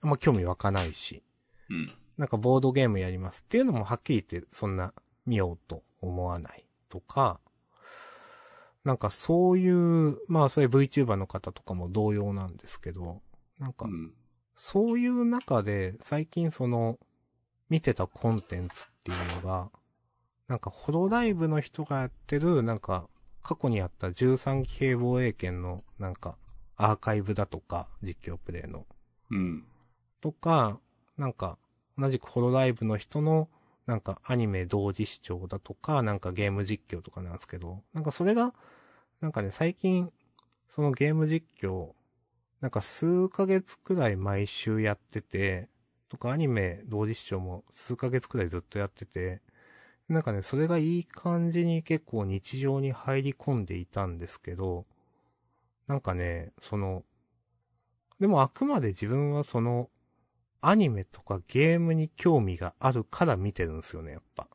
[0.00, 1.22] あんま興味湧かないし、
[1.68, 1.92] うん。
[2.16, 4.94] なんかボードゲームやりますっていうのもはっきり言ってそんな
[5.26, 7.40] 見ようと思わないとか、
[8.84, 13.20] なんかそういう、まあそういう VTuber の方とかも同様なんですけど、
[13.58, 14.12] なんかうん。
[14.54, 16.98] そういう中で最近その
[17.68, 19.70] 見てたコンテンツっていうのが、
[20.48, 23.08] なんかホロライブの人がやってるなんか
[23.42, 26.36] 過去にあった13期兵防衛権のなんか
[26.76, 28.86] アーカイブだとか実況プレイの
[29.30, 29.64] うん。
[30.20, 30.78] とか、
[31.18, 31.58] なんか、
[31.98, 33.48] 同じくホロライブの人の、
[33.86, 38.54] なんかアニメ同時視聴だとか、なんかゲーム実況とかなんですけど、なんかそれが、
[39.20, 40.10] なんかね、最近、
[40.68, 41.92] そのゲーム実況、
[42.64, 45.68] なんか数ヶ月くらい毎週やってて、
[46.08, 49.42] とかアニメ同時視聴も数ヶ月くらいずっとやってて、
[50.08, 54.86] なんかね、それがいい感じに結構日常に入り込んでいたんですけど、
[55.88, 57.04] なんかね、その、
[58.18, 59.90] でもあくまで自分はその、
[60.62, 64.48] アニメとかゲームに興味があるから見てるんですよね、やっぱ。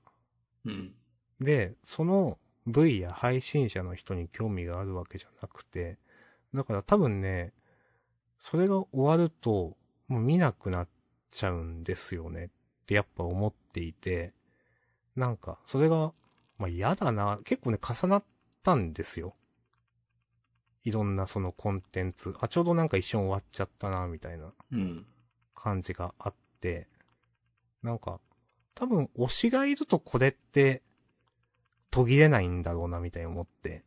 [0.65, 0.95] うん。
[1.39, 5.99] で、その V や配信者の人に興味があるわけじゃなくて、
[6.55, 7.53] だから多分ね、
[8.39, 10.87] それが終わると、もう見なくなっ
[11.29, 12.49] ちゃうんですよねっ
[12.85, 14.33] てやっぱ思っていて、
[15.15, 16.13] なんか、それが、
[16.57, 18.23] まあ嫌だな、結構ね、重なっ
[18.63, 19.35] たんですよ。
[20.83, 22.35] いろんなそのコンテンツ。
[22.39, 24.53] あ、ちょうどなんか一瞬終わっちゃったな、みたいな。
[24.71, 25.05] うん。
[25.53, 26.87] 感じがあって、
[27.83, 28.19] なんか、
[28.75, 30.81] 多分推しがいるとこれって
[31.91, 33.83] 途切れないんだろうなみたいに思って。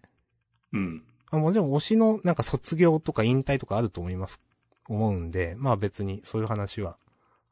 [0.72, 1.04] うん。
[1.32, 4.40] あもちろん推しのなんか卒業とか引退とかあると思います。
[4.88, 6.96] 思うんで、まあ別にそういう話は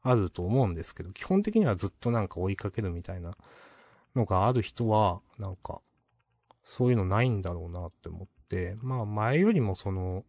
[0.03, 3.35] あると思うんですけど、基本的にはずっとなんか追いかけるみたいな
[4.15, 5.81] のがある人は、なんか、
[6.63, 10.23] そういうのないんだろうなって思って、まあ前よりもその、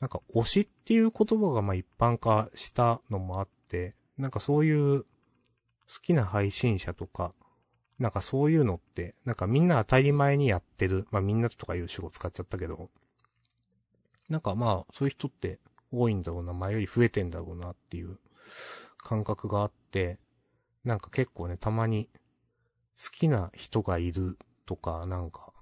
[0.00, 5.06] なんか推しっていう言葉がまあ一般化したのもあって、なんかそういう好
[6.02, 7.34] きな配信者とか、
[7.98, 12.90] なんかそういうのって、なんかみんな当たり前にやってる、まあみんなとかいう主語使っちゃったけど、
[14.28, 15.58] なんかまあそういう人って
[15.90, 18.18] 多いんだろうな、前より増えてんだろうなっていう
[18.98, 20.18] 感覚があって、
[20.84, 22.08] なんか結構ね、たまに
[22.96, 25.52] 好きな人がいるとか、なんか、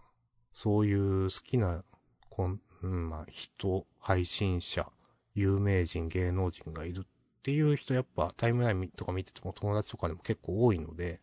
[0.54, 1.84] そういう好きな、
[2.30, 4.90] こん、うん、まあ、人、配信者、
[5.34, 11.20] 有名人、芸能人がいるっていう人、やっぱタイムラインとか見てても友達とかでも結構多いので、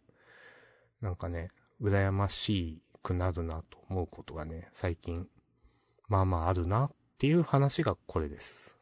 [1.03, 1.49] なんかね、
[1.81, 5.27] 羨ましくなるなと思うことがね、最近、
[6.07, 8.77] まあまああるなっていう話がこれです。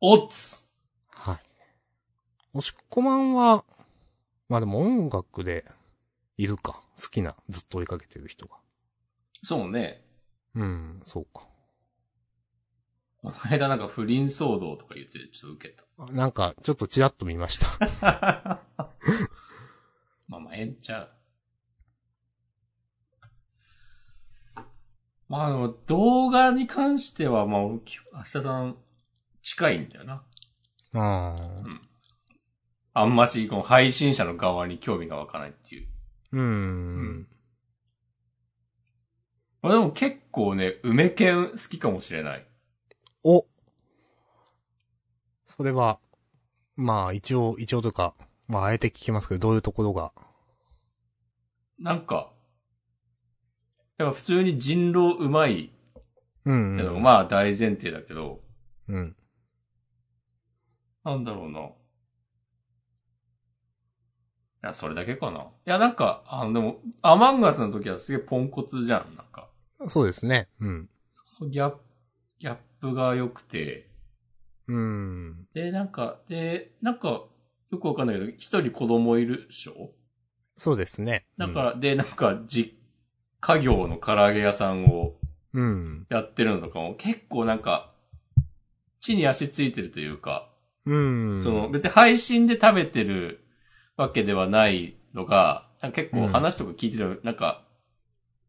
[0.00, 0.66] おっつ
[1.10, 1.36] はい。
[2.54, 3.66] 押し込まんは、
[4.48, 5.66] まあでも音楽で
[6.38, 6.82] いるか。
[6.98, 8.56] 好きな、ずっと追いかけてる人が。
[9.44, 10.02] そうね。
[10.54, 11.46] うん、そうか。
[13.20, 18.62] この間なんか不倫騒動とか言ってちょっと受けあなんか、ちょっとチラッと見ました。
[20.32, 20.38] た。
[20.38, 21.10] まあまあ、ええんちゃう。
[25.28, 27.80] まあでも動画に関しては、まあ、明
[28.22, 28.76] 日さん
[29.42, 30.22] 近いんだよな。
[30.94, 31.34] あ
[32.94, 33.00] あ。
[33.00, 35.88] あんまし、この配信者の側に興味が湧かないっていう。
[36.32, 37.28] うーん。
[39.62, 42.46] まあでも結構ね、梅犬好きかもしれない。
[43.24, 43.46] お
[45.46, 45.98] それは、
[46.76, 48.14] まあ一応、一応とか、
[48.52, 50.12] まああえて聞きますけど、どういうところが？
[51.78, 52.30] なんか、
[53.96, 55.72] やっぱ普通に人狼うまい
[56.44, 57.02] うん、けど、うん。
[57.02, 58.42] まあ大前提だけど、
[58.88, 59.16] うん。
[61.02, 61.60] なんだろうな。
[61.60, 61.70] い
[64.60, 65.40] や、それだけかな。
[65.40, 69.48] いや、なんか、あの、でも、アマンガスの時はすげえポンコツじゃん、なんか。
[69.88, 70.50] そうですね。
[70.60, 70.90] うん。
[71.50, 71.78] ギャップ、
[72.38, 73.88] ギャップが良くて、
[74.68, 75.48] うん。
[75.54, 77.24] で、なんか、で、なんか、
[77.72, 79.90] よくわかんないけど、一人子供いるでしょ？
[80.56, 81.24] そうですね。
[81.38, 82.74] だから、で、なんか、実
[83.40, 85.14] 家業の唐揚げ屋さんを
[85.54, 86.06] うん。
[86.10, 87.92] やってるのとかも、結構なんか、
[89.00, 90.50] 地に足ついてるというか、
[90.84, 91.40] うん。
[91.42, 93.42] その、別に配信で食べてる
[93.96, 97.64] わけではないのが、結構話とか聞いてる、なんか、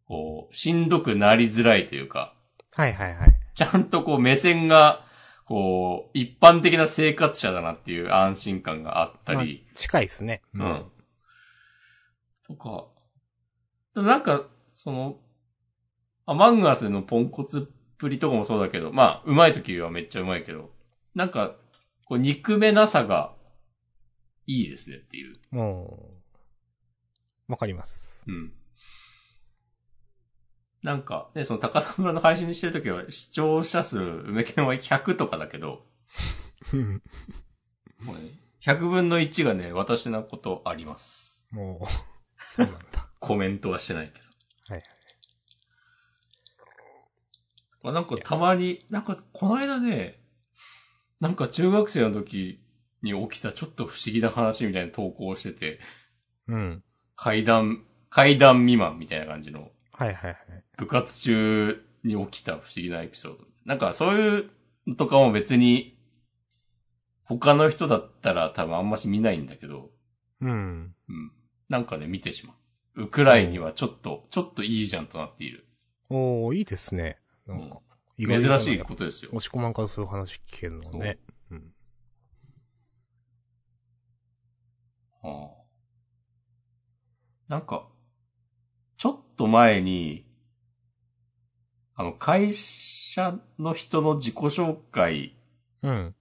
[0.05, 2.36] こう、しんどくなりづらいというか、
[2.73, 3.29] はいはいはい。
[3.55, 5.05] ちゃんとこう目線が、
[5.53, 10.41] こう、一般的な生活者だなっていう安心感があったり、近いですね。
[10.55, 10.85] うん。
[12.41, 12.87] とか、
[13.93, 15.19] なんか、その、
[16.25, 20.71] アマンガスのポンコツっぷりとかもそうだけど、まあ、うまい時はめっちゃうまいけど、
[21.13, 21.55] なんか、
[22.07, 23.35] こう、憎めなさが、
[24.47, 25.35] いいですねっていう。
[25.51, 26.15] も
[27.47, 28.09] う、わかります。
[28.25, 28.53] うん。
[30.83, 35.85] なんか、ね、その高田村の配信にしてる時は、視聴者数、梅犬は100とかだけど、
[36.73, 37.01] う ん
[38.01, 41.47] もうね、100分の1がね、私のことあります。
[41.51, 41.87] もう、
[42.37, 43.09] そうなんだ。
[43.19, 44.25] コメントはしてないけど。
[44.73, 44.83] はいはい。
[47.81, 50.21] まあ、なんかたまに、なんかこの間ね、
[51.21, 52.61] なんか中学生の時
[53.01, 55.79] に起きたちょっと不思議な話みたいな投稿をしてて、
[56.47, 56.83] うん。
[57.15, 60.38] 階段、階段未満みたいな感じのはいはいはい。
[60.77, 63.45] 部活中に起きた不思議なエピソード。
[63.65, 64.49] なんかそういう
[64.88, 65.97] のとかも別に
[67.23, 69.91] 他の人だったら多分あんまし見ないんだけど、
[70.41, 70.95] うん。
[71.08, 71.32] うん。
[71.69, 72.53] なんかね見てしま
[72.95, 73.03] う。
[73.03, 75.65] ウクライにはちょっと、ちょっといいじゃんとなっている。
[76.10, 77.17] おー、いいですね。
[77.47, 77.79] なんか、
[78.17, 79.32] 意珍外としいことですよ。
[79.34, 81.17] 押し込まんからそういう話聞けるのね。
[81.49, 81.73] うん。
[85.23, 85.63] ああ
[87.47, 87.88] なんか、
[89.37, 90.25] と前に、
[91.95, 95.35] あの、会社の人の自己紹介
[95.83, 96.15] うん。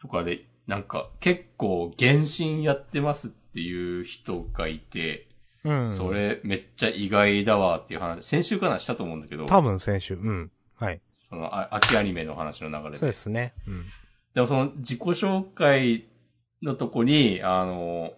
[0.00, 5.28] とかで、なんか、結構、原神やってますっていう人がいて、
[5.64, 5.92] うん。
[5.92, 6.12] そ。
[6.12, 10.14] れめっちゃ意外だわっていう話、先週かなしたと思うんだけど、多分先週。
[10.14, 10.50] うん。
[10.74, 11.00] はい。
[11.28, 12.98] その、あ秋アニメの話の流れで。
[12.98, 13.54] そうですね。
[13.66, 13.84] うん。
[14.34, 16.06] でもその自己紹介
[16.62, 18.12] のとこに、あの、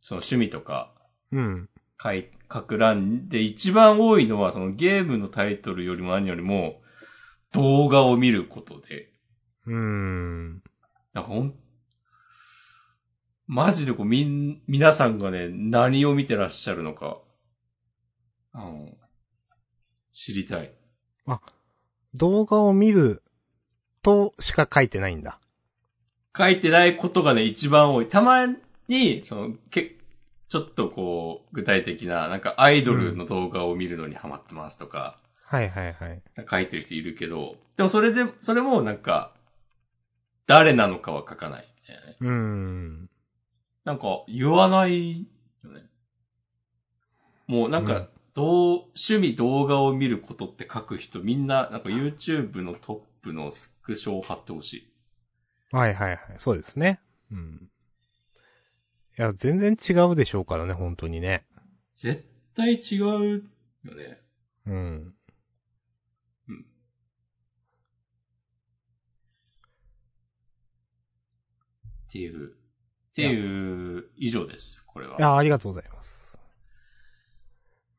[0.00, 0.92] その趣味とか
[1.32, 1.68] うん。
[2.02, 6.80] 書い、書く欄で一番多いのはそのゲームのタイトルよりも何よりも
[7.52, 9.12] 動画を見ることで、
[9.66, 10.62] うーん。
[11.12, 11.54] なんかほん、
[13.46, 17.18] マジでこうみん、皆さんがね、何を見てらっしゃるのか、
[18.52, 18.88] あの、
[20.12, 20.72] 知りたい。
[22.14, 23.22] 動画を見る
[24.02, 25.40] としか書いてないんだ。
[26.36, 28.08] 書いてないことがね、一番多い。
[28.08, 28.46] たま
[28.88, 29.96] に、その、け、
[30.50, 36.22] ちょっとこう、具体的な、なんかアイドルの動画を見るのにハマってますとか、はいはいはい。
[36.50, 39.32] 書いてる人いるけど、でもそれで、それもなんか、
[40.48, 42.16] 誰なのかは書かないみたいなね。
[42.18, 43.10] うーん。
[43.84, 45.20] なんか、言わない
[45.62, 45.82] よね。
[47.46, 54.92] もうなんか、うんどう、趣味動画を見ることって書く人みんな、なんか YouTube のトップのスクショを貼ってほしい。
[55.72, 56.18] はいはいはい。
[56.38, 57.00] そうですね。
[57.32, 57.68] うん。
[59.20, 61.44] いや、全然違うでしょうからね、本当にね。
[61.92, 63.42] 絶対違う
[63.84, 64.22] よね。
[64.64, 65.14] うん。
[66.48, 66.64] うん。
[72.08, 72.52] っていう、っ
[73.14, 75.18] ていう以上です、これは。
[75.18, 76.38] いや、ありがとうございます。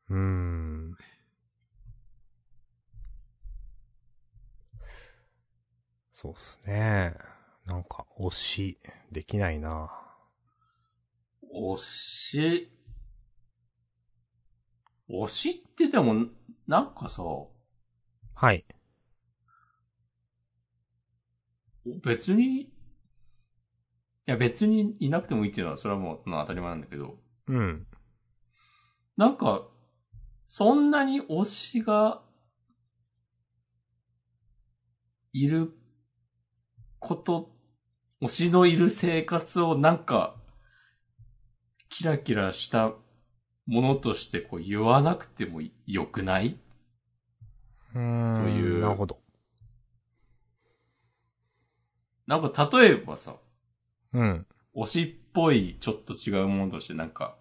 [0.08, 0.96] うーん。
[6.10, 7.14] そうっすね。
[7.64, 8.78] なんか、推し、
[9.12, 10.11] できないな。
[11.52, 12.72] 推し、
[15.08, 16.26] 推しってでも、
[16.66, 17.22] なんかさ、
[18.34, 18.64] はい。
[22.02, 22.70] 別に、い
[24.26, 27.86] や別にいなくてもいいっていうのは、それはもうまあ当たり前なんだけど、うん。
[29.16, 29.68] なんか、
[30.46, 32.22] そんなに推しが、
[35.32, 35.72] いる
[36.98, 37.50] こと、
[38.20, 40.41] 推しのいる生活をなんか、
[41.92, 42.94] キラキラした
[43.66, 46.56] ものとしてこう言わなくてもよくない？
[47.94, 48.42] うーん。
[48.42, 49.18] というなるほど。
[52.26, 53.34] なんか例えばさ、
[54.14, 54.46] うん。
[54.74, 57.36] 推しっぽいちょっと違うものとしてなんか、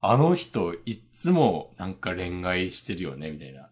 [0.00, 3.70] あの人いっつもなんか恋愛してるよね、みたいな。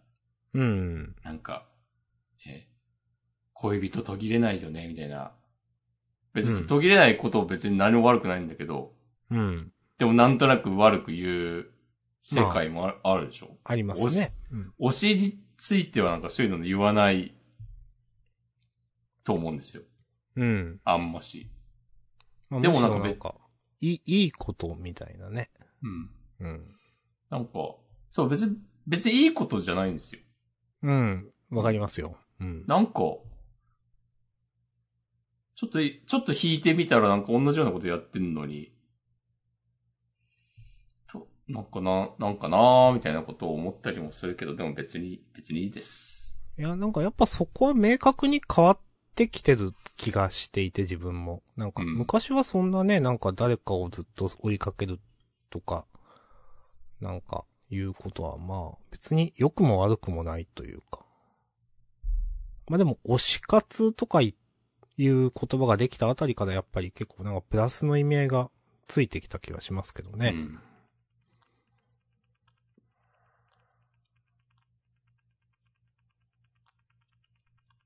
[0.53, 1.15] うん。
[1.23, 1.65] なんか、
[2.45, 2.67] え、
[3.53, 5.31] 恋人途切れないよね、みたいな。
[6.33, 8.93] 別うんに途切れないこと別に何も悪くないんだけど、
[9.31, 9.71] うん。
[9.97, 11.71] でもなんとなく悪く言う
[12.21, 13.57] 世界もある,、あるでしょ？
[13.63, 14.31] ありますね。
[14.51, 14.73] うん。
[14.89, 17.33] 推しについてはなんかそういうの言わない
[19.23, 19.83] と思うんですよ。
[20.35, 20.79] うん。
[20.83, 21.49] あんまし。
[22.49, 23.35] まあでもなんかむしろなんか、
[23.81, 25.49] いい、いいことみたいなね。
[25.83, 26.09] うん。
[26.39, 26.75] うん。
[27.29, 27.51] なんか、
[28.09, 28.57] そう、別に、
[28.87, 30.21] 別にいいことじゃないんですよ。
[30.83, 31.31] うん。
[31.51, 32.17] わかりますよ。
[32.39, 32.65] うん。
[32.65, 33.01] なんか、
[35.59, 38.71] ちょっとい、ちょっと引いてみたらなんか同じようなことやってんのに、
[41.05, 46.37] と、なんかな、なんかなーみたいなことを思ったりもするけど、でも別に、別にいいです。
[46.57, 48.79] いや、なんかやっぱそこは明確に変わっ
[49.15, 51.43] てきてる気がしていて自分も。
[51.57, 55.01] なんかうん昔はそんなね、なんか誰かをずっと追いかける
[55.49, 55.83] とか、
[57.01, 61.01] なんかいうことはまあ別に良くも悪くもないというか。
[62.69, 64.35] まあでも推し活とかい
[65.01, 68.51] いう言葉ができたあたりからやっぱり結構なんかプラスの意味合いが
[68.87, 70.33] ついてきた気がしますけどね。
[70.35, 70.59] うん。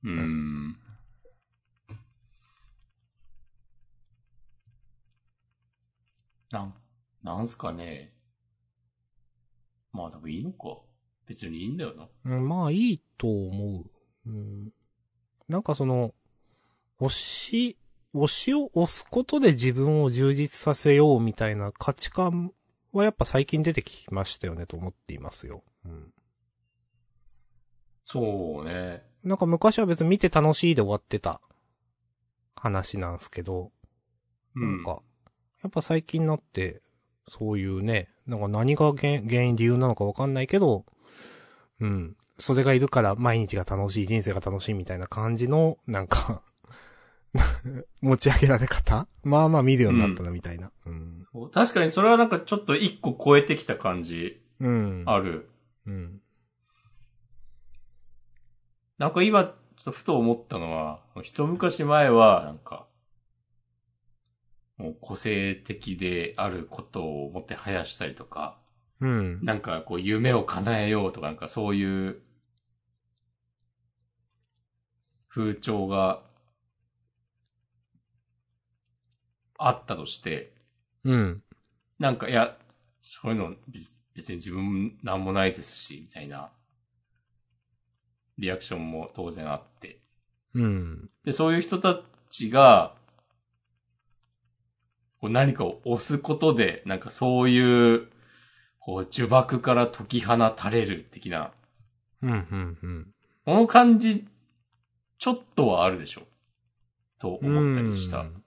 [0.06, 0.78] うん。
[6.50, 6.74] なん、
[7.22, 8.12] なんすかね。
[9.92, 10.80] まあでもいいのか。
[11.28, 12.10] 別にいいんだよな。
[12.26, 13.84] うん、まあいいと思
[14.26, 14.30] う。
[14.30, 14.72] うん、
[15.48, 16.16] なんかその、
[17.08, 17.78] 推し、
[18.14, 22.52] 推しを押すことで自分を充実させようみたいな価値観
[22.92, 25.64] はやっぱ最近出てきましたよねと思っていますよ。
[25.86, 26.14] うん、
[28.06, 29.04] そうね。
[29.24, 31.42] なんか昔は別に見て楽しいで終わってた
[32.56, 33.72] 話なんですけど、
[34.56, 34.78] うん。
[34.78, 35.02] なんか、
[35.64, 36.82] やっぱ最近になって、
[37.28, 40.86] そういうね、なんか何が原原因理由なのかわかんないけど、
[41.80, 42.16] うん。
[42.38, 46.44] それがいるから毎日が楽しい、人生が楽しいみたいな感じの、なんか、
[48.02, 50.72] 持ち上げられ方まあまあ見るようになったな、みたいな。
[50.86, 51.26] うん。
[51.52, 55.04] 確かにそれはなんかちょっと一個超えてきた感じうん。
[55.06, 55.50] ある。
[55.86, 56.22] うん。
[58.98, 62.88] なんか今、ちょっとふと思ったのは、一昔前は、なんか、
[64.78, 68.60] もう個性的であることをもてはやしたりとか、
[69.00, 69.40] うん。
[69.44, 72.22] なんかこう夢を叶えようとか、なんかそういう
[75.30, 76.22] 風潮が
[79.58, 80.54] あったとして、
[81.04, 81.44] うん。
[82.00, 82.58] なんかいや、
[83.02, 86.52] そういうの別別に自分なんもないですし、みたいな
[88.38, 90.02] リアクションも当然あって。
[90.54, 91.10] うん。
[91.24, 92.00] で、そういう人た
[92.30, 92.96] ちが、
[95.20, 98.08] こう何かを押すことで、なんかそういう、
[98.80, 101.54] こう呪縛から解き放たれる的な、
[102.22, 103.08] うん、うん、うん。
[103.46, 104.28] この感じ、
[105.18, 106.24] ちょっとはあるでしょ。
[107.20, 108.20] と思ったりした。
[108.20, 108.43] うん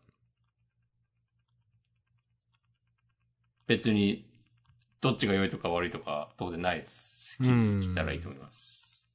[3.67, 4.27] 別に、
[5.01, 7.39] どっちが良いとか悪いとか当然ないです。
[7.39, 9.07] 好きうんに来たらいいと思います。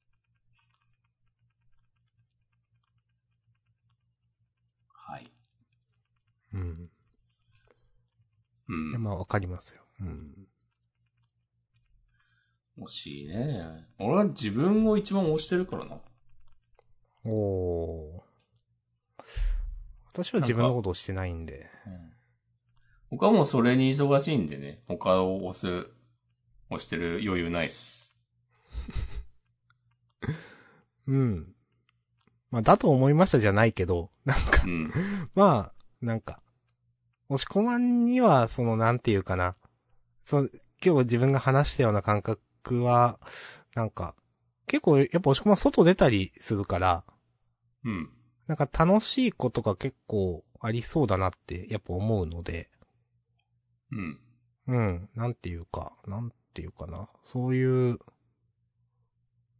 [4.88, 5.30] はい。
[6.54, 6.90] うん。
[8.68, 8.98] うんいや。
[8.98, 9.82] まあわかりますよ。
[10.00, 10.46] うん。
[12.78, 13.86] 惜しいね。
[13.98, 16.00] 俺は自分を一番推してるからな。
[17.24, 18.22] おー。
[20.12, 21.70] 私は自分のことをしてないんで。
[23.18, 25.86] 他はもうそれに忙しいんでね、他を押す、
[26.70, 28.16] 押してる余裕ないっす。
[31.06, 31.54] うん。
[32.50, 34.90] まあ、だと思いましたじゃないけど、なんか、うん。
[35.34, 36.40] まあ、なんか、
[37.28, 39.56] 押し込まんには、その、なんていうかな。
[40.24, 40.48] その、
[40.82, 43.20] 今日自分が話したような感覚は、
[43.74, 44.14] なんか、
[44.66, 47.04] 結構、やっぱ押し込まん外出たりするから、
[47.84, 48.10] うん。
[48.46, 52.70] なんか楽しいことが結構ありそうだなって、やっぱ思うので、
[53.92, 54.18] うん。
[54.66, 57.08] うん、なんていうか、なんていうかな。
[57.22, 58.00] そういう、う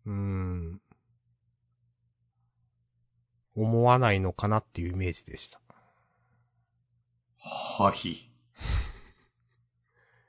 [0.07, 0.80] ーん、
[3.55, 5.61] 思わないのかなっていうイメージでした。
[7.39, 8.30] はい。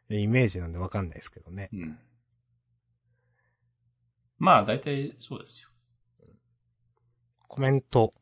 [0.10, 1.70] え イメージなんでわかんないですけどね。
[1.72, 2.00] うん。
[4.38, 5.70] まあ、大体そうですよ。
[7.48, 8.14] コメント。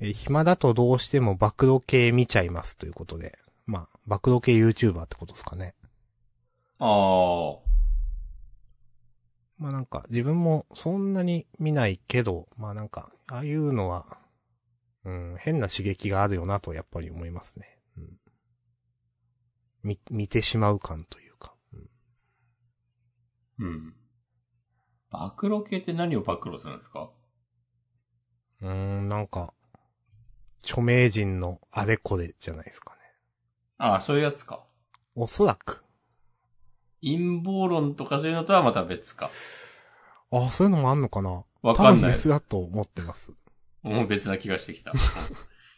[0.00, 3.38] えー暇だとどうしても暴露系見ちゃいますということで。
[3.66, 5.76] まあ、暴露系 YouTuber ってことですかね。
[6.80, 7.58] ああ。
[9.56, 14.18] まあなんか、自分もそんなに見ないけど、まあなんか、ああいうのは、
[15.04, 17.78] うん、変な刺激があるよなとやっぱり思いますね。
[17.96, 18.18] うん。
[19.84, 21.54] 見、見てしまう感というか。
[21.72, 21.88] うん
[23.60, 23.94] うん。
[25.10, 27.12] 暴露系って何を暴露するんですか？
[28.62, 29.54] うーん、なんか、
[30.64, 32.99] 著名人のあれこれじゃないですかね。
[33.82, 34.60] ああ、そういうやつか。
[35.14, 35.82] おそらく。
[37.02, 39.30] 陰謀論とかそういうのとはまた別か。
[40.30, 43.32] ああ、そういうのもあんのかなわかんない別だと思ってます。
[43.82, 44.92] もう別な気がしてきた。
[44.92, 44.98] うん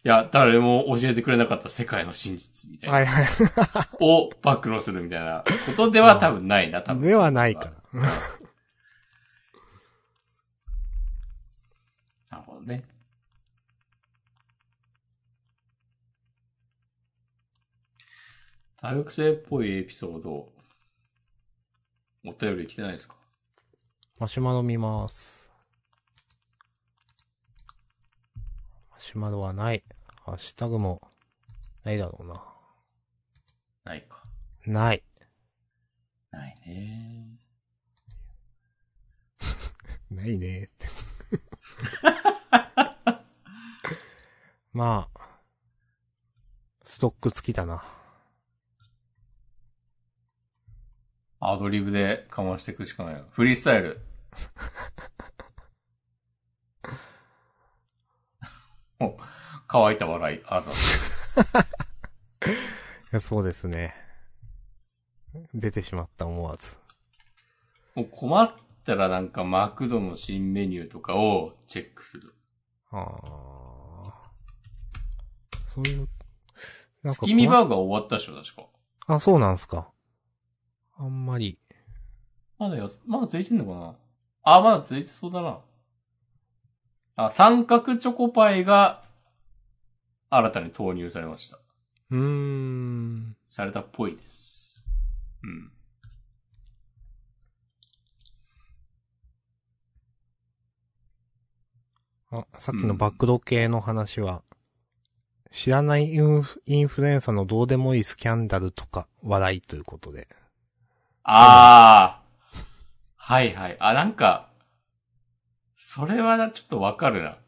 [0.04, 2.96] いや、誰も教えてくれなかった世界の真実みたいな。
[2.96, 3.26] はいはい。
[4.02, 7.04] を暴露するみたいなことでは多分ないな、多分。
[7.04, 8.00] ではないから。
[12.30, 12.82] なるほどね。
[18.82, 20.52] 大学生っぽいエピソード、
[22.26, 23.14] お便り来てないですか？
[24.18, 25.48] マシュマロ見ます。
[28.90, 29.84] マシュマロはない。
[30.24, 31.00] ハッシュタグも、
[31.84, 32.44] ないだろうな。
[33.84, 34.20] ないか。
[34.66, 35.04] ない。
[36.32, 37.38] ないね。
[40.10, 40.88] ないねって。
[44.72, 45.20] まあ、
[46.82, 48.01] ストック尽きたな。
[51.44, 53.24] アドリブでかましていくしかないよ。
[53.32, 54.00] フリースタイル。
[59.00, 59.18] お、
[59.66, 60.70] 乾いた笑い、あざ。
[60.74, 60.74] い
[63.10, 63.92] やそうですね。
[65.52, 66.76] 出てしまった思わず。
[67.96, 72.36] もう困ったらなんかマクドの新メニューとかをチェックする。
[72.92, 73.02] ああ。
[75.66, 76.08] そういう、
[77.02, 78.68] なんか月見バーガー終わったでしょ、確か。
[79.08, 79.90] あ、そうなんすか。
[81.02, 81.58] あんまり。
[82.58, 83.94] まだや、まだ続いてんのかな？
[84.44, 85.58] あ、まだ続いてそうだな。
[87.16, 89.02] あ、三角チョコパイが
[90.30, 91.58] 新たに投入されました。
[92.10, 93.36] うーん。
[93.48, 94.84] されたっぽいです。
[95.42, 95.72] うん。
[102.30, 104.44] あ、さっきのバックド系の話は、
[105.50, 110.28] 知らないインフインフルエンサーのどうでもいいスキャンダルとか笑いということで。
[111.24, 112.22] ああ、
[113.16, 113.76] はいはい。
[113.78, 114.50] あ、なんか、
[115.76, 117.38] それはな、ちょっとわかるな。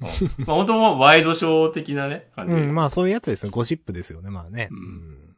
[0.00, 0.04] う
[0.42, 2.54] んまあ、本当もうワイドショー的なね、感じ。
[2.54, 3.50] うん、まあそういうやつですね。
[3.50, 4.68] ゴシップですよね、まあね。
[4.70, 5.36] うん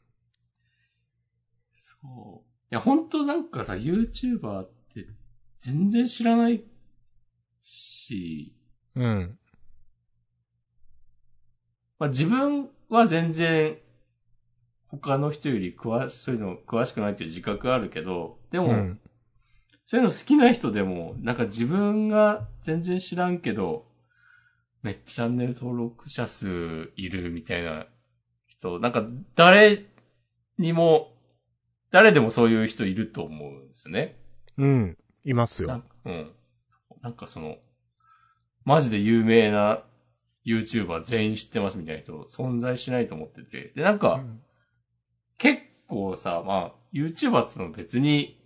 [1.75, 2.49] そう。
[2.71, 5.07] いや、本当なんかさ、YouTuber って
[5.59, 6.65] 全然知らない
[7.61, 8.55] し、
[8.95, 9.05] うん。
[9.05, 9.39] うん。
[11.99, 13.79] まあ自分は全然
[15.01, 19.01] 他の人より詳し、そういうの詳しくないっていう自覚あるけど、でも、うん。
[19.87, 23.87] そういうの好きな人でも、なんか自分が全然知らんけど、
[24.83, 27.87] めっちゃチャンネル登録者数いるみたいな
[28.47, 29.87] 人、なんか誰
[30.59, 31.15] にも、
[31.91, 34.19] 誰でもそういう人いると思うんですよね。
[34.59, 34.99] うん。
[35.25, 35.83] いますよ。
[36.05, 36.33] うん。
[37.01, 37.57] なんかその、
[38.65, 39.83] マジで有名な
[40.45, 43.73] YouTuber 全員知ってますみたいな人存在しないと思ってて。
[43.75, 44.52] で、なんか、うん結
[45.93, 48.41] 構さ、まあ、YouTuber ってのは別に、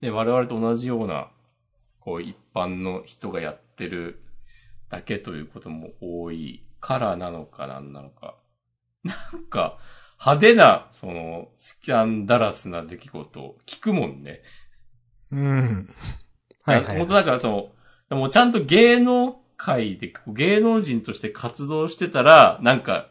[0.00, 1.30] ね、我々と同じような、
[2.00, 4.24] こう、一般の人がやってる
[4.90, 8.34] だけということも多いからなのかなんなのか。
[9.04, 9.78] なんか、
[10.18, 14.42] 派手な、その、スキャンダラスな出来事を聞くもんね。
[15.30, 15.94] うん。
[16.62, 17.70] はいはい本当だからその、
[18.08, 23.10] でもちゃんと芸能界で、芸能人として活動してたら、なんか、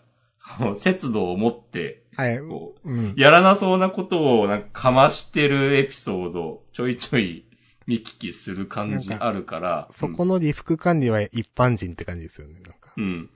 [0.75, 2.39] 節度を持って、はい。
[2.39, 3.13] こうんう、。
[3.17, 7.45] やらなそうなことをなんかかましてるエピソード、ちょいちょい
[7.87, 9.87] 見聞きする感じあるから。
[9.91, 12.93] そこのリスク管理は一般人って感じですよね、なんか。
[12.97, 13.03] うん。
[13.03, 13.29] うん。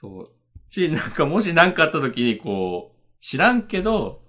[0.00, 0.30] そう。
[0.68, 4.22] し、なんかもし何かあった時にこう、知らんけど、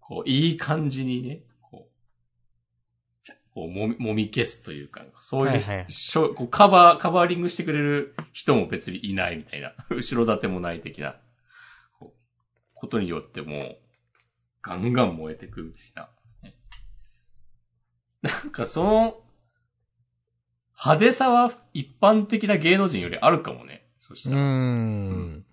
[0.00, 1.88] こう、いい感じにね、こ
[3.28, 11.16] う、こうもみ、もみ消すというか、そういう、はいはいしょこうカバー、カバーリングしてくれる人も別にいないみたいな、 後ろ盾もない的な、
[12.80, 13.78] ことによってもう、
[14.62, 16.10] ガンガン燃えてくみたいな。
[16.42, 16.54] ね
[18.22, 19.24] なんかその、
[20.72, 23.86] 派手さは一般的な芸能人よりあるかもね。
[24.00, 24.40] そしたら。
[24.40, 25.44] ん。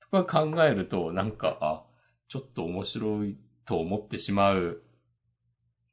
[0.00, 1.84] とか考えると、なんか、あ、
[2.26, 4.82] ちょっと面白いと思ってしまう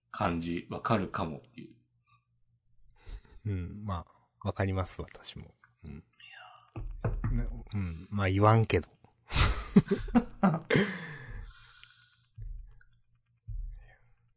[0.09, 1.75] 感じ、わかるかもっていう。
[3.45, 5.53] うん、まあ、わかります、私も。
[5.83, 6.03] うん。
[7.37, 8.89] ねうん、まあ言わんけど。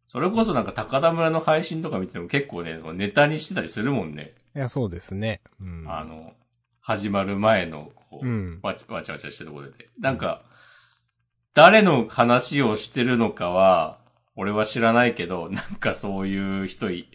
[0.08, 4.34] それこそなんか高田村の配信とか見てても結構ね、ネタにしてたりするもんね。
[4.54, 5.40] いや、そうですね。
[5.58, 5.86] うん。
[5.88, 6.34] あの、
[6.80, 8.60] 始まる前の、こう、うん。
[8.62, 9.88] わちわちゃわちゃしてるところで。
[9.98, 10.42] なんか、
[11.54, 14.00] 誰の話をしてるのかは、
[14.36, 17.08] 俺は知らないけど、なんかそういう人い、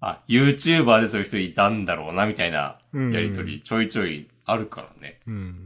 [0.00, 5.20] あ、YouTuber でそういう人いたんだろうな、みたいなうんやりとりちょいちょいあるからね。
[5.26, 5.65] うん。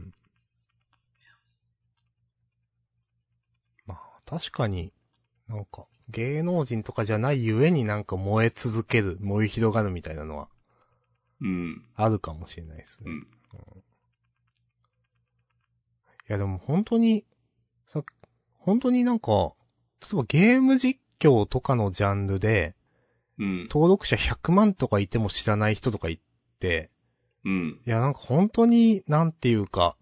[4.31, 4.93] 確かに、
[5.49, 10.47] なんか、芸能人とかじゃないゆえになんか燃え続ける、燃え広がるみたいなのは
[11.41, 11.83] うん。
[11.95, 13.11] あるかもしれないですね。
[13.11, 13.19] うん。
[13.19, 13.23] い
[16.29, 17.25] やでも本当に、
[17.85, 18.05] さ、
[18.57, 19.51] 本当になんか、
[19.99, 22.73] 例えばゲーム実況とかのジャンルで、
[23.37, 23.63] うん。
[23.63, 26.21] 登録者100万とかいても知らない人とかい
[26.61, 26.89] て、
[27.43, 27.81] うん。
[27.85, 29.97] いやなんか本当に、なんていうか、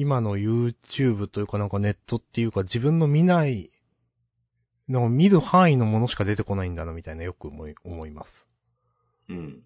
[0.00, 3.72] 今の YouTube というかなんかネットっていうか自分の見ない、
[4.86, 8.46] なんか見る範囲のものしか出てこないんだなみたいなよく思い、思います。
[9.28, 9.64] うん。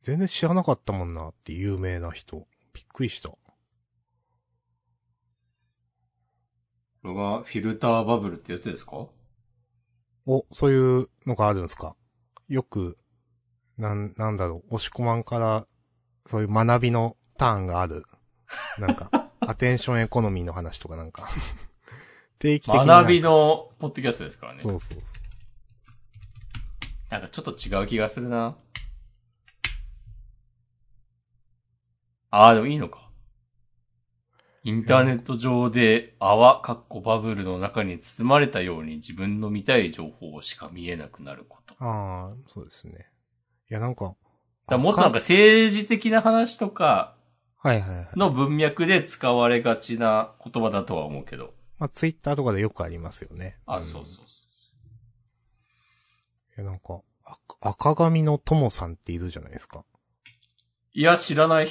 [0.00, 2.46] 全然知らなかったもんなって有名な人。
[2.72, 3.28] びっくりした。
[3.28, 3.38] こ
[7.04, 9.06] れがフィルターバブルってやつですか？
[10.24, 11.94] お、そういうのがあるんですか？
[12.48, 12.96] よく、
[13.76, 15.66] なん、なんだろう、押し込まんから、
[16.24, 18.04] そういう学びのターンがある。
[18.78, 21.28] なんか、アテンションエコノミーの話とかなんか。
[22.38, 22.86] 定期的に。
[22.86, 24.60] 学びのポッドキャストですからね。
[24.62, 25.00] そうそうそう。
[27.10, 28.56] なんかちょっと違う気がするな。
[32.30, 33.10] ああ、でもいいのか。
[34.64, 41.74] インターネット上で泡、かっこバブルの中に包まれたように自分の見たい情報しか見えなくなること。
[41.80, 43.10] ああ、そうですね。
[43.70, 44.14] いや、なんか。
[44.68, 47.16] らもっとなんか政治的な話とか
[47.62, 48.08] はいはいはい。
[48.16, 51.54] の文脈で使われがちな言葉だとは思うけど。
[51.78, 53.56] まあ、ツイッターとかでよくありますよね。
[53.66, 54.42] あ、んそうそうそ
[56.58, 59.84] いや、なんか、あ赤髪の友さんっているじゃないですか。
[60.24, 60.28] う。
[60.92, 61.68] いや、知らない。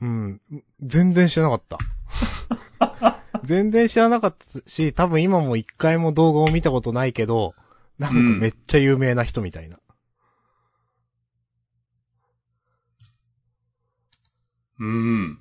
[0.00, 0.40] うん。
[0.80, 3.20] 全然知らなかった。
[3.44, 7.54] 全然知らなかったし、多分今も一回も動画を見たことないけど、
[7.98, 9.78] なんかめっちゃ有名な人みたいな。
[14.78, 15.38] うん。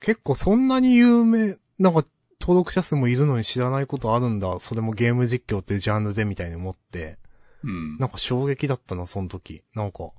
[0.00, 2.04] 結構そんなに有名、なんか
[2.40, 4.58] 登録者数もいるのに知らないことあるんだ。
[4.60, 7.18] それもゲーム実況っていうジャンルでみたいに思って、
[7.62, 7.96] うん。
[7.98, 9.62] なんか衝撃だったな、その時。
[9.74, 10.10] なんか、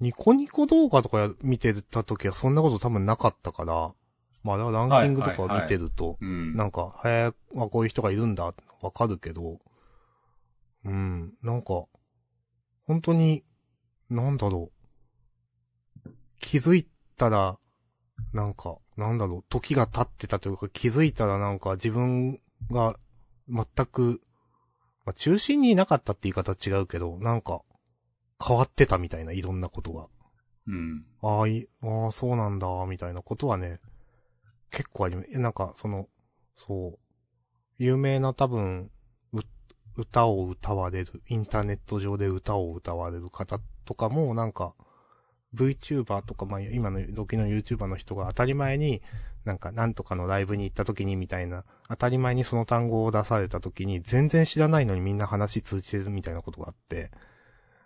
[0.00, 3.92] ニコニコ動画とか見てた時はそんなこと多分なかったから、
[4.44, 6.56] まあランキングとかを見てると、うん。
[6.56, 9.58] なんか、へえ、あ、こういう人がいるんだ、わかるけど、
[10.84, 11.84] うん、なんか、
[12.86, 13.44] 本当に、
[14.10, 14.70] なんだろ
[16.04, 16.10] う。
[16.40, 16.86] 気づい
[17.16, 17.58] たら、
[18.32, 22.40] なんか、なんだろう、時が経ってたというか、気づいたらなんか自分
[22.70, 22.98] が
[23.48, 24.20] 全く、
[25.04, 27.62] まあ、中心にいなかったって言い方違うけど、なんか、
[28.44, 30.06] 変わってたみたいな、いろんなことが。
[30.66, 31.04] うん。
[31.22, 33.80] ああ、い、ああ、そうなんだ、みたいなことはね、
[34.70, 35.28] 結構あります。
[35.32, 36.08] えなんか、その、
[36.56, 36.98] そう、
[37.78, 38.90] 有名な多分、
[39.32, 39.40] う、
[39.96, 44.74] 歌を歌われる、インターネット上で歌を歌われる方とかも、なんか、
[45.54, 49.00] VTuber とか、まあ、今の時の YouTuber の人が当たり前に、
[49.46, 57.10] なんか、なんとかのライブに行った時にみたいな、当たり前にその単語を出された時に、全然知らないのにみんな話通じてるみたいなことがあって、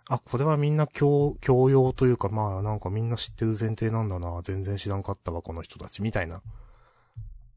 [0.09, 6.41] あ、これはみんな教、教養というか、まあなんかみんな知ってる前提なんだな、全然知らんかったわ、この人たち、みたいな、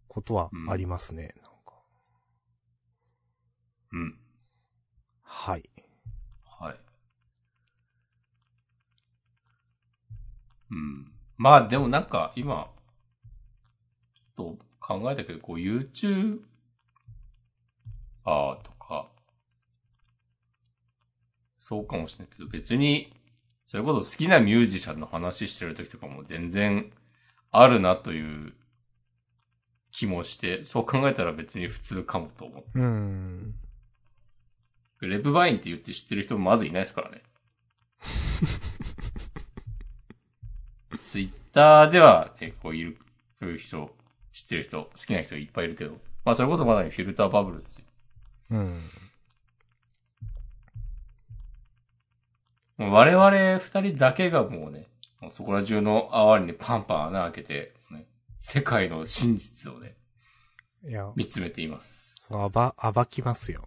[0.06, 1.74] ことはありますね、なんか。
[3.92, 4.18] うん。
[5.24, 5.56] はい。
[5.56, 5.75] はい。
[10.70, 11.12] うん。
[11.36, 12.70] まあでもなんか今、
[14.14, 16.40] ちょっと考えたけど、こう YouTube、
[18.24, 19.08] あーとか、
[21.60, 23.12] そうかもしれないけど、別に、
[23.66, 26.92] それこそ好きなミュージシャンの話してる時とかも全然
[27.50, 28.54] あるなという
[29.90, 32.68] 気もして、そう考えたら別に普通かもと思って。
[32.74, 33.54] うん。
[35.02, 37.22] レブバインって言って知ってる人まずいないですからね。
[41.16, 42.98] ツイッターでは結構いる、
[43.40, 43.90] そういう人、
[44.34, 45.96] 知ってる人、好きな人いっぱいいるけど、
[46.26, 47.84] まあそれこそまだにフィルターバブルですよ。
[48.50, 48.82] うん。
[52.76, 54.88] もう我々二人だけがもうね、
[55.22, 58.04] もうそこら中の泡にね、パンパン穴開けて、ね、
[58.38, 59.96] 世界の真実をね、
[60.86, 62.28] いや、見つめています。
[62.30, 63.66] 暴、暴きますよ。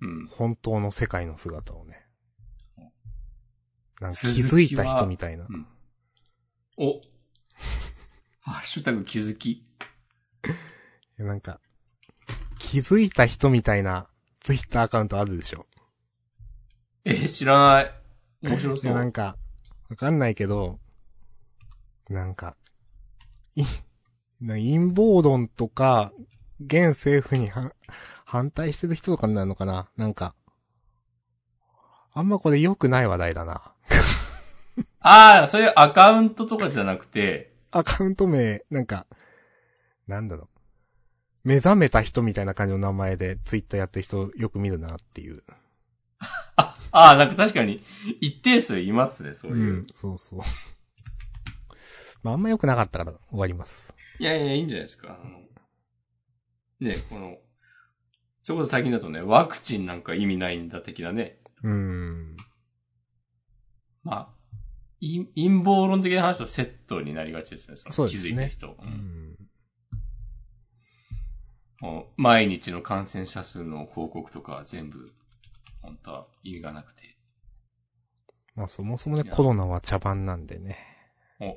[0.00, 0.28] うん。
[0.28, 2.06] 本当の世界の姿をね。
[4.00, 5.44] なんか気づいた人みたいな。
[5.50, 5.66] うん。
[6.80, 7.00] お
[8.40, 9.66] ハッシュタグ気づき。
[11.18, 11.60] なんか、
[12.60, 14.08] 気づいた人みたいな
[14.40, 15.66] ツイッターアカウントあるでしょ？
[17.04, 17.94] え、知らない。
[18.42, 19.12] 面白いや、なんそう。
[19.12, 19.36] か、
[19.90, 20.78] わかんないけど、
[22.08, 22.56] なんか、
[23.56, 23.64] い、
[24.40, 26.12] な陰謀論とか、
[26.60, 27.72] 現政府には
[28.24, 29.90] 反対してる人とかになるのかな？
[29.96, 30.36] なんか、
[32.14, 33.74] あんまこれ良くない話題だな。
[35.00, 39.06] ああ、そういうアカウントとかじゃなくて、アカウント名、なんか、
[40.06, 41.48] なんだろう。
[41.48, 45.42] 目覚めた人みたいな感じの名前でツイッターやってる人よく見るなっていう。
[46.56, 47.84] ああ、なんか確かに
[48.20, 49.72] 一定数いますね、そうういう。
[49.82, 50.40] ん、そうそう。
[52.22, 53.94] まあ、あんま良くなかったから終わります。
[54.18, 55.18] いやいや、いいんじゃないですか。
[55.22, 55.40] あの
[56.80, 57.36] ね、この、
[58.42, 61.38] それこそ最近だとね、ワクチンなんか意味ないんだ的なね。
[61.62, 62.36] うーん。
[64.02, 64.37] まあ、い
[65.00, 67.76] 陰謀論的な話とセットになりがちですね。
[67.84, 68.68] のそうですね気づいた人。
[68.68, 69.38] ううん
[72.16, 75.12] 毎日の感染者数の報告とかは全部、
[75.80, 77.16] 本当は意味がなくて。
[78.56, 80.76] まあ、そもそもね、コロナは茶番なんでね。
[81.40, 81.56] お、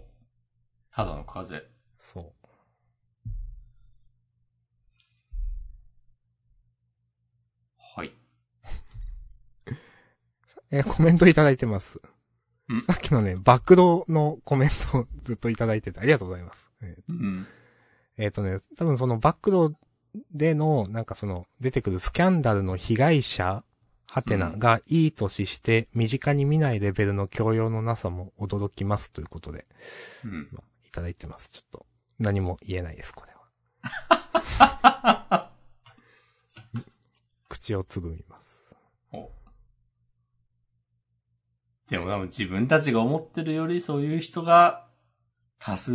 [0.93, 1.75] ただの風邪。
[1.97, 2.33] そう。
[7.95, 8.13] はい。
[10.69, 11.99] えーコメントいただいてます。
[12.77, 16.69] んさっきのね、爆動のコメントをずっといただいててありがとうございます。
[16.81, 17.47] えーうん。
[18.17, 19.73] えーとね、多分そのバックド
[20.33, 23.63] での、なんかその、出てくるスキャンダルの被害者、
[24.05, 29.65] ハテナうんがいい年して、身近に見ないレベルの教養のなさも驚きますということで、
[30.25, 30.49] うん。
[30.51, 31.47] まあいただいてます。
[31.49, 31.85] ちょっと、
[32.19, 33.39] 何も言えないです、これは。
[37.47, 38.75] 口をつぐみます。
[39.13, 39.31] お
[41.91, 44.87] でも多分自分たちが思ってるよりそういう人が
[45.59, 45.93] 多数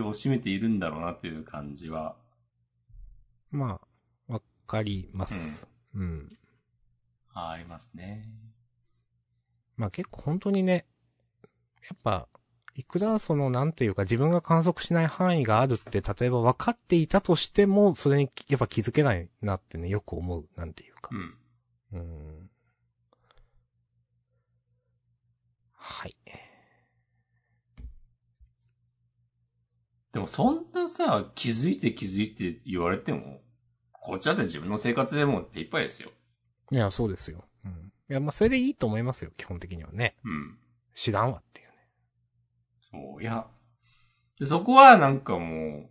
[0.00, 2.16] を占めているんだろうなっていう感じは。
[3.52, 3.80] ま
[4.28, 5.68] あ、わかります。
[5.94, 6.36] うん。
[7.32, 8.28] あありますね。
[9.76, 10.84] まあ結構本当にね、
[11.88, 12.26] やっぱ、
[12.74, 21.16] いくらその、なんていうか自分が観測しない範囲があるって、例えば分かっていたとしても、それにやっぱ気づけないなってね、よく思う、なんていうかう。
[21.16, 21.34] ん。
[21.92, 22.50] うん。
[25.86, 26.16] はい。
[30.12, 33.42] でもそんなさ、気づいて気づいて言われても、
[33.92, 36.10] こっちだって自分の生活でも手一杯ですよ。
[36.70, 37.44] いや、そうですよ。
[37.66, 37.92] うん。
[38.08, 40.16] いや、まあそれでいいと思いますよ、基本的にはね。
[40.24, 40.58] うん。
[40.94, 41.74] 知らんわっていうね。
[42.90, 43.46] そう、いや。
[44.40, 45.90] でそこはなんかもう、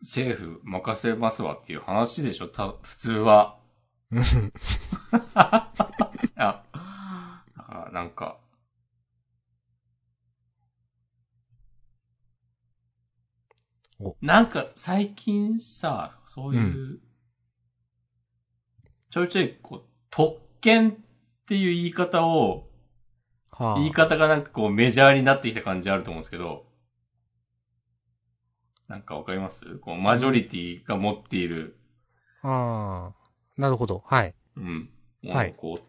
[0.00, 3.58] 政府任せますわっていう話でしょ、た、普通は。
[4.10, 4.24] うん い
[6.36, 8.38] や、だからなんか、
[14.20, 17.00] なんか最近さ、そういう、う
[19.10, 20.94] ちょいちょいこう、特権っ
[21.46, 22.68] ていう言い方を、
[23.50, 23.78] はあ。
[23.78, 26.66] 言い方がなんかこうメジャーになってきた感じあると思うんですけど、
[28.86, 29.78] なんかわかります？
[29.78, 31.78] こう、マジョリティが持っている、
[32.42, 33.16] ああ。
[33.56, 34.02] なるほど。
[34.04, 34.34] はい。
[34.56, 34.90] うん。
[35.24, 35.80] はいこ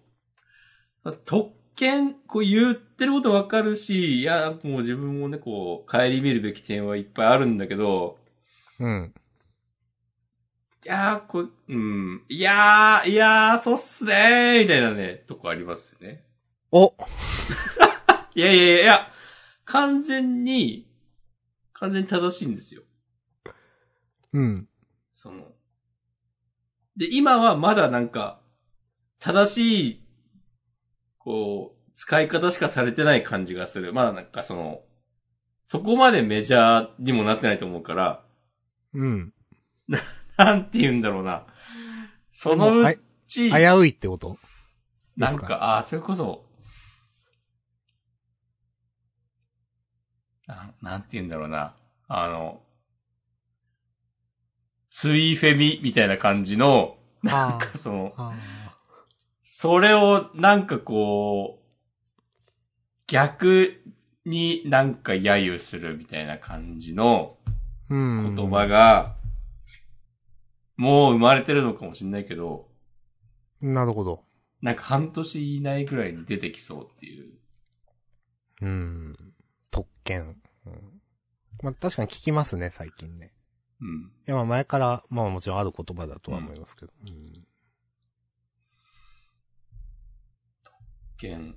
[1.04, 8.18] う、特権、こう言ってることわかるし、いや、もう自分もね、こう、帰り見るべき点はいっぱいあるんだけど、
[8.80, 9.14] うん。
[10.86, 16.24] いやー、こう、うん、いやー、いやー、そうっすねー、みたいなね、とこありますよね。
[16.72, 16.94] お
[18.36, 19.12] いやいやいや、
[19.66, 20.88] 完全に、
[21.74, 22.84] 完全に正しいんですよ。
[24.34, 24.68] うん。
[25.14, 25.52] その。
[26.96, 28.42] で、今はまだなんか、
[29.20, 30.07] 正しい、
[31.28, 33.92] こう、使い方しかされてない感じがする。
[33.92, 34.80] まだなんかその、
[35.66, 38.24] そこまでメジャーにもなってないと思うから、
[38.94, 39.34] うん。
[40.38, 41.46] なんて言うんだろうな。
[42.32, 44.38] そのうち、危ういってこと？
[45.18, 46.46] なんか、ああ、それこそ、
[50.48, 51.76] ななんて言うんだろうな。
[52.08, 52.62] あの、
[54.92, 58.34] ツイフェミみたいな感じの、なんかその、あ
[59.60, 62.62] それをなんかこう、
[63.08, 63.82] 逆
[64.24, 67.40] になんか揶揄するみたいな感じの。
[67.90, 69.16] 言葉が、
[70.76, 72.68] もう生まれてるのかもしれないけど、
[73.60, 74.26] なるほど。
[74.62, 77.34] なんか半年以内ぐらいに出てきそうっていう。
[78.62, 79.34] うん。
[79.72, 80.40] 特権。
[80.68, 81.02] うん。
[81.64, 83.34] まあ確かに聞きますね、最近ね。
[83.82, 83.88] うん。
[83.88, 86.92] いや、まあ前から、まあもちろんある言葉だとは思いますけど。
[87.08, 87.10] うん。
[87.10, 87.47] 特権、
[91.20, 91.56] 特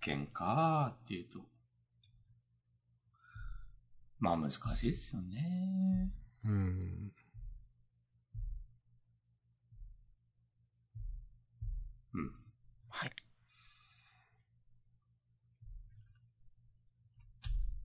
[0.00, 1.38] 権かーっていうと。
[4.18, 6.10] まあ難しいですよね。
[6.44, 7.12] うん。
[12.14, 12.32] うん。
[12.88, 13.10] はい。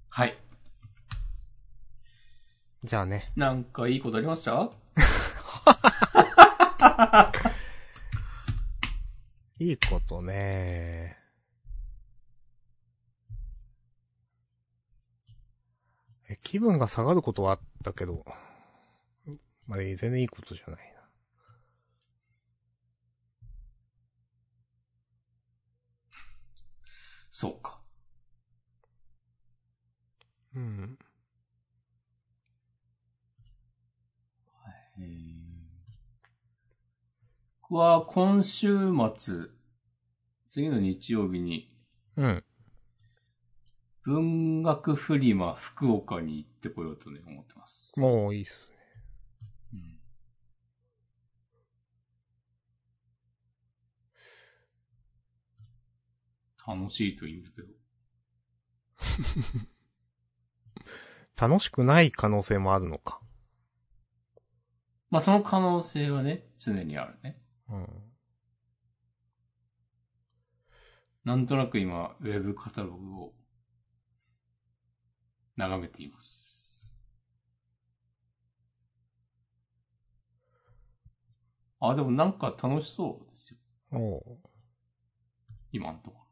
[0.09, 0.37] はい。
[2.83, 3.31] じゃあね。
[3.35, 4.71] なんかいいことありました？
[9.57, 11.17] いいことね。
[16.29, 18.25] え、気分が下がることはあったけど、
[19.67, 20.95] まあ、全然いいことじゃない
[27.35, 27.81] そうか。
[30.53, 30.61] な。
[30.61, 30.97] うん。
[37.70, 39.36] は今週末、
[40.49, 41.76] 次の日曜日に
[42.16, 42.43] うん。
[44.03, 47.99] 文学フリマ福岡に行ってこようとね、思ってます。
[47.99, 48.78] もういいっすね。
[56.68, 57.68] うん楽しいといいんだけど。
[61.47, 63.22] 楽しくない可能性もあるのか。
[65.11, 67.44] まあその可能性はね、常にあるね。
[67.70, 67.88] うん。
[71.24, 73.34] なんとなく今、ウェブカタログを
[75.55, 76.88] 眺めています。
[81.80, 83.59] あ、でもなんか楽しそうですよ。
[83.91, 84.38] おう
[85.72, 86.26] 今んとこ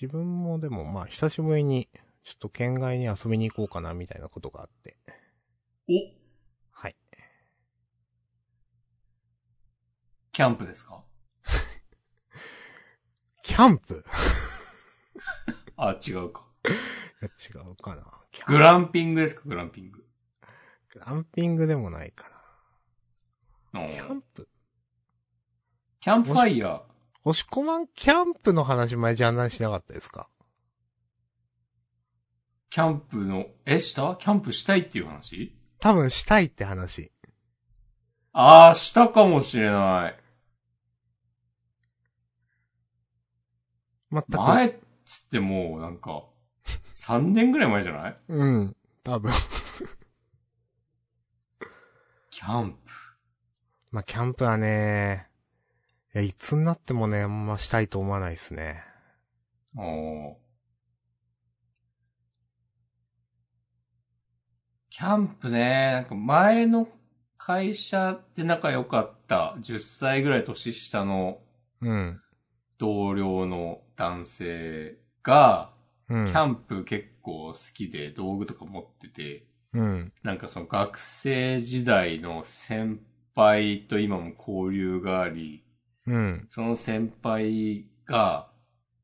[0.00, 1.88] 自分もでもまあ久しぶりに、
[2.22, 4.96] ちょっと県外に遊びに行こうかなみたいなことがあって。
[5.88, 5.94] ろ。
[5.94, 6.12] お
[6.70, 6.96] はい。
[10.38, 11.02] キャンプですか？
[13.42, 14.04] キャンプ？
[15.76, 16.46] あ、違うか。
[17.20, 18.04] 違うかな。
[18.46, 19.42] グランピングですか？
[19.46, 20.06] グランピング。
[20.90, 22.28] グランピングでもないか
[23.74, 23.88] うんな。
[23.88, 24.48] キャンプ？
[25.98, 26.82] キャンプファイヤー。
[27.24, 30.30] 押し込まんキャンプの話前じゃあんしなかったですか？
[32.70, 34.14] キャンプの、え、した？
[34.14, 35.52] キャンプしたいっていう話？
[35.80, 37.10] 多分したいって話。
[38.32, 40.27] ああ、したかもしれない。
[44.10, 44.38] 全く。
[44.38, 46.24] 前っつってもう、なんか、
[46.94, 48.16] 3年ぐらい前じゃない？
[48.28, 48.76] うん。
[49.04, 49.32] 多分。
[52.30, 52.78] キャンプ。
[53.90, 55.28] まあ、キャンプはね、
[56.14, 58.82] いや、いつになってもね、あんましたいと思わないですね。
[59.76, 60.34] おー
[64.90, 66.88] キャンプね、なんか前の
[67.36, 71.38] 会社で仲良かった10歳ぐらい年下の
[71.80, 72.20] うん。
[72.78, 75.72] 同僚の男性が、
[76.08, 76.26] うん。
[76.26, 80.12] キャンプ結構好きで道具とか持ってて、うん。
[80.22, 83.00] なんかその学生時代の先
[83.34, 85.64] 輩と今も交流があり、
[86.06, 86.46] うん。
[86.48, 88.48] その先輩が、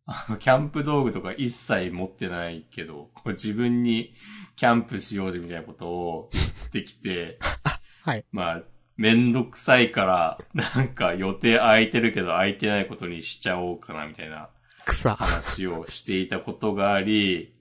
[0.06, 4.14] あの、キャンプ道具とか一切持ってないけど、こう自分に
[4.56, 7.38] キャンプしようぜみたいなことを言ってきて、
[8.02, 8.24] はい。
[8.32, 8.62] まあ、
[8.96, 14.50] めんどくさいから、なんか予定空いてるけど空いてないことにしちゃおうかなみたいな
[14.86, 15.16] 草。
[15.16, 17.54] 話をしていたことがあり、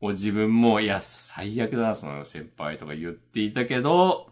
[0.00, 4.30] もう自分も、いや、最悪だな、その先輩とか言っていたけど、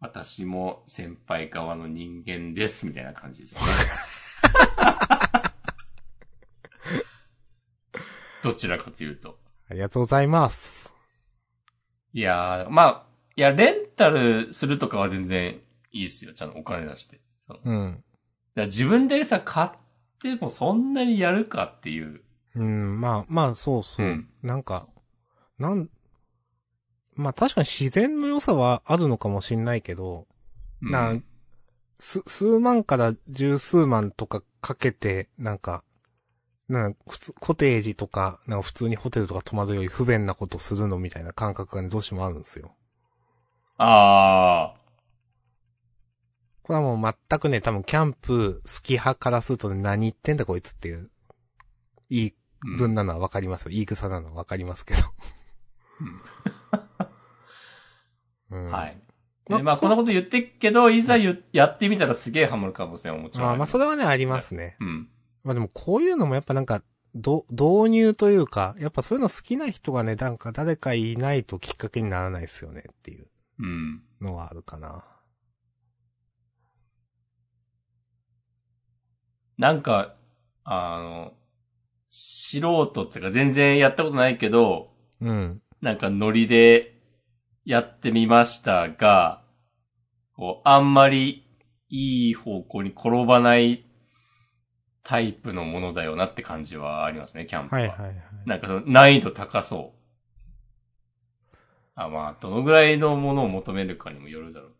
[0.00, 3.62] 私も先輩側の人間です、みたいな感じですね。
[8.42, 9.38] どちらかというと。
[9.68, 10.94] ありがとうございます。
[12.12, 13.06] いやー、まあ、
[13.36, 15.60] いや、レンタルするとかは全然
[15.92, 16.32] いいですよ。
[16.32, 17.20] ちゃんとお金出して。
[17.64, 18.04] うん。
[18.54, 19.70] ら自分でさ、買っ
[20.20, 22.22] てもそんなにやるかっていう。
[22.54, 24.06] うん、まあ、まあ、そうそう。
[24.06, 24.88] うんなんか、
[25.58, 25.90] なん、
[27.14, 30.26] まあ確かに自然の良さはあるのかもしんないけど、
[30.80, 31.20] うんな
[31.98, 35.82] す、数万から十数万とかかけて、なんか、
[36.68, 42.76] なんか普通、コテージとか、なんか普通にホテルとか泊まるより不便なことするのみたいな感覚がね、どうしてもあるんですよ。
[43.78, 44.78] ああ。
[46.62, 51.10] これはもう全くね、多分キャンプ好き派からするとね、何言ってんだこいつっていう、
[52.10, 52.34] いい
[52.66, 53.70] うん文なのはわかりますよ。
[53.70, 55.00] いい草なのはわかりますけど。
[58.50, 59.00] うんはい。
[59.48, 64.58] までまあ、こんなこと言ってっけど、いざゆやってみたらすげえハマる可能性はもちろんまあまあ、それはね、ありますね。
[64.58, 64.76] ね。
[64.80, 65.08] うん。
[65.44, 66.82] まあでもこういうのもやっぱなんか、
[67.14, 73.28] ど、導入というか、やっぱそういうの好きな人がね、なんか誰かいないときっかけにならないですよねっていううん。
[74.20, 75.04] のはあるかな。
[79.56, 80.14] なんか、
[80.64, 81.32] あの、
[82.10, 84.90] 素人っていうか全然やったことないけど、
[85.20, 85.60] うん。
[85.80, 86.94] なんかノリで
[87.64, 89.42] やってみましたが、
[90.34, 91.44] こう、あんまり
[91.88, 93.84] いい方向に転ばない
[95.02, 97.80] タイプのものだよなって感じはありますね、キャンプは。
[97.80, 98.16] はいはいはい。
[98.46, 99.97] なんかその難易度高そう。
[102.00, 104.72] あ、まあ、どのぐらいのものを求めるかにもよるだろう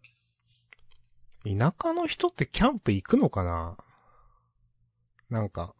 [1.44, 3.76] け田舎の人ってキャンプ行くのかな？
[5.28, 5.74] なんか、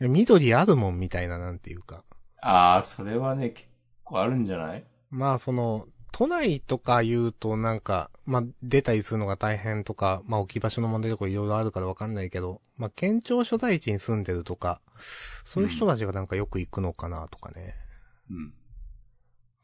[0.00, 2.04] え緑あるもんみたいななんていうか。
[2.42, 2.48] ど。
[2.48, 3.66] ああ、それはね、結
[4.04, 4.84] 構あるんじゃない？
[5.10, 14.82] まあその、都内とか言うとなんか、まあ出たりするのが大変とか、まあ置き場所の問題とかいろいろあるからわかんないけど、まあ県庁所在地に住んでるとか、
[15.44, 17.76] そういう人たちがなんかよく行くのかなとかね、
[18.30, 18.52] うん。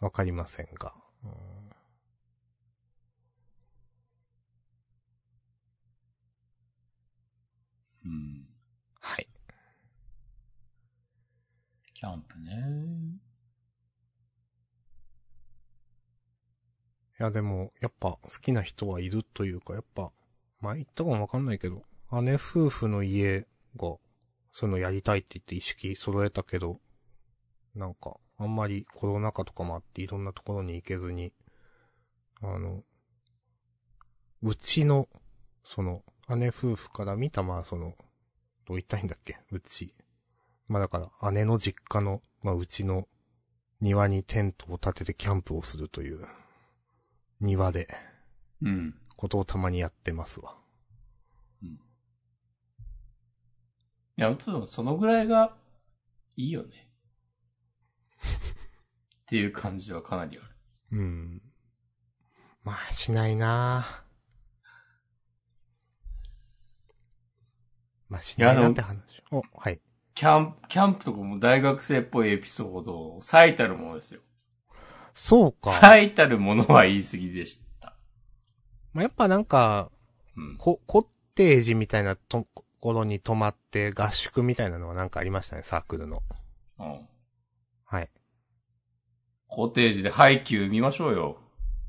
[0.01, 0.95] わかりませんが。
[1.25, 1.31] うん
[8.05, 8.47] うん。
[9.01, 9.29] はい。
[11.99, 12.53] キャンプね。
[17.19, 20.13] いやでも、やっぱ好きな人はいるというか、やっぱ、
[20.61, 21.83] 前言ったかもわかんないけど、
[22.23, 23.97] 姉夫婦の家が、
[24.53, 26.79] そのやりたいって言って意識揃えたけど、
[27.75, 31.33] なんか、あんまりコロナ禍とかもあっていろんなところに行けずに、
[32.41, 32.85] あの、
[34.45, 35.09] うちの、
[35.65, 37.97] その、姉夫婦から見た、まあその、
[38.67, 39.97] どう言ったいんだっけ、うち。
[40.69, 43.09] まあだから、姉の実家の、まあうちの
[43.81, 46.27] 庭にテントを立ててキャンプをするという、
[47.41, 47.89] 庭で、
[48.63, 48.95] うん。
[49.17, 50.55] ことをたまにやってますわ。
[51.63, 51.69] うん。
[51.71, 51.81] い
[54.17, 55.57] や、でもそのぐらいが
[56.37, 56.89] いいよね。
[58.19, 60.57] っていう感じはかなりある。
[60.93, 61.43] うん。
[62.63, 64.05] まあ、しないな
[68.09, 69.23] まあ、しないなって話。
[69.31, 69.81] お、はい。
[70.19, 74.21] キャンプ、キャンプとかも大学生っぽいエピソード、最たるものですよ。
[75.15, 75.79] そうか。
[75.81, 77.95] 最たるものは言い過ぎでした。
[78.93, 79.93] まあ、やっぱなんか、
[80.37, 80.57] うん。
[80.57, 81.07] こ、コッ
[81.37, 82.49] テージみたいなと
[82.81, 86.21] ころに泊まって合宿みたいなのはなんかありましたね、サークルの。
[86.81, 87.09] うん。
[87.85, 88.11] はい。
[89.47, 91.39] コテージでハイキュー見ましょうよ。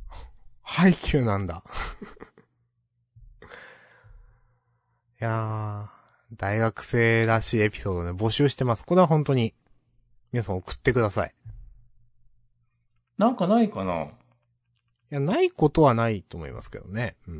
[0.61, 1.63] 配給なんだ。
[5.19, 5.98] いやー、
[6.33, 8.85] 大学生らしいエピソードね、募集してます。
[8.85, 9.55] これは本当に、
[10.31, 11.33] 皆さん送ってください。
[13.17, 14.03] なんかないかな？
[14.03, 14.09] い
[15.09, 17.17] や、ないことはないと思いますけどね。
[17.27, 17.35] うん。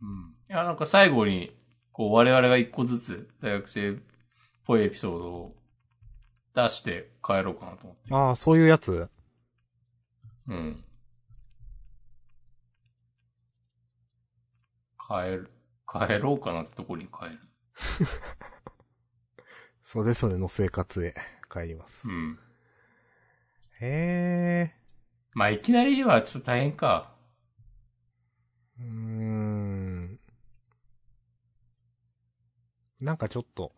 [0.00, 0.34] うん。
[0.48, 1.56] いや、なんか最後に、
[1.90, 3.94] こう我々が一個ずつ大学生っ
[4.64, 5.56] ぽいエピソードを
[6.54, 8.14] 出して帰ろうかなと思って。
[8.14, 9.10] ああ、そういうやつ？
[10.48, 10.84] うん。
[14.96, 15.50] 帰る、
[15.92, 17.38] 帰ろうかなってとこに帰る。
[19.82, 21.14] それぞれの生活へ
[21.50, 22.08] 帰ります。
[22.08, 22.38] うん。
[23.80, 24.74] へえ。
[25.34, 27.14] まあ、いきなりはちょっと大変か。
[28.78, 30.18] うーん。
[33.00, 33.74] なんかちょっと、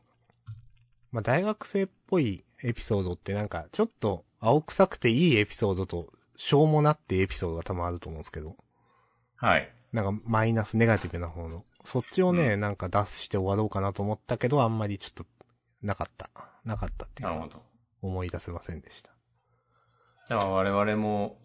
[1.11, 8.57] まあ、大学生っぽいエピソードってなんか、ちょっと青臭くていいエピソードと、しょうもなってエピソードが多分あると思うんですけど、
[9.37, 9.73] はい。
[9.93, 11.65] なんかマイナスネガティブな方の。
[11.85, 15.27] そっちをね、うなんか出して終わろうかなと思ったけど、あんまりちょっと、
[15.83, 16.31] なかった。
[16.65, 17.63] なかったっていうか、なるほど。
[18.01, 19.13] 思い出せませんでした。
[20.27, 21.39] じゃあ我々も、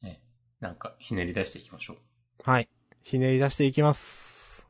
[0.00, 0.22] ね、
[0.60, 1.96] なんかひねり出していきましょう。
[2.44, 2.68] はい。
[3.02, 4.68] ひねり出していきます。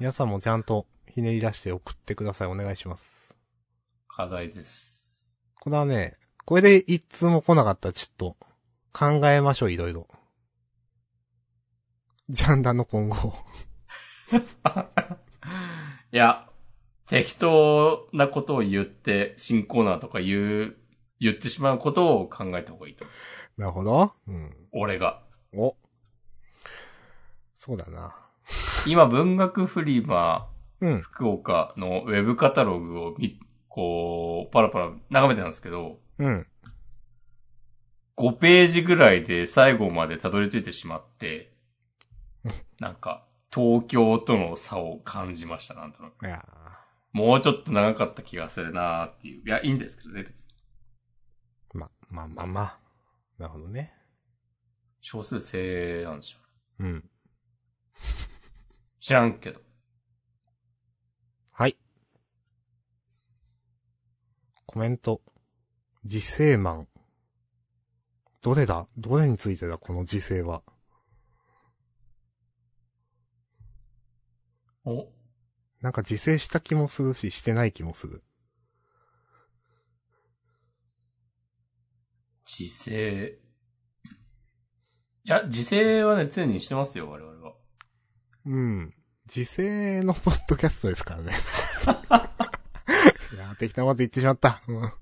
[0.00, 2.48] 皆さんもちゃんとひねり出して送ってください。
[2.48, 3.36] お願いします。
[4.06, 5.42] 課題です。
[5.60, 6.16] これはね、
[6.46, 8.36] これで一通も来なかったらちょっと
[8.92, 10.08] 考えましょう、いろいろ。
[12.28, 13.34] ジャンダンの今後。
[16.12, 16.48] いや、
[17.06, 20.76] 適当なことを言って、新コーナーとか言う
[21.20, 23.04] 言ってしまうことを考えた方がいいと。
[23.56, 24.12] なるほど。
[24.26, 24.50] うん。
[24.72, 25.22] 俺が。
[25.54, 25.74] お。
[27.56, 28.14] そうだな。
[28.86, 30.48] 今、文学フリマ
[30.80, 31.00] うん。
[31.00, 36.46] 福岡のウェブカタログをみ、こう、パラパラ眺めてたんですけど、うん。
[38.16, 41.47] 5ページぐらいで最後までたどり着いてしまって、
[42.78, 46.26] なんか、東京との差を感じました、なんとなく。
[46.26, 46.44] いや
[47.12, 49.42] もうちょっと長かった気がするなーっていう。
[49.44, 50.46] いや、いいんですけどね、別に。
[51.74, 52.78] ーま、まあまあまあ。
[53.38, 53.94] なるほどね。
[55.00, 56.38] 少数制なんでしょ
[56.80, 56.84] う。
[56.84, 57.10] うん。
[59.00, 59.60] 知らんけど。
[61.52, 61.78] はい。
[64.66, 65.22] コメント。
[66.04, 66.88] 時世マン。
[68.42, 68.86] どれだ？
[68.96, 70.62] どれについてだこの時世は？
[74.88, 75.12] お
[75.82, 78.22] なんか時世した気もするし、してない気もする。
[82.46, 83.38] 時勢。
[85.24, 87.54] いや、時勢はね、常にしてますよ、我々は。
[88.46, 88.94] うん。
[89.26, 91.32] 時世のポッドキャストですからね。
[93.34, 94.62] いや、適当なこと言ってしまった。
[94.66, 94.92] うん。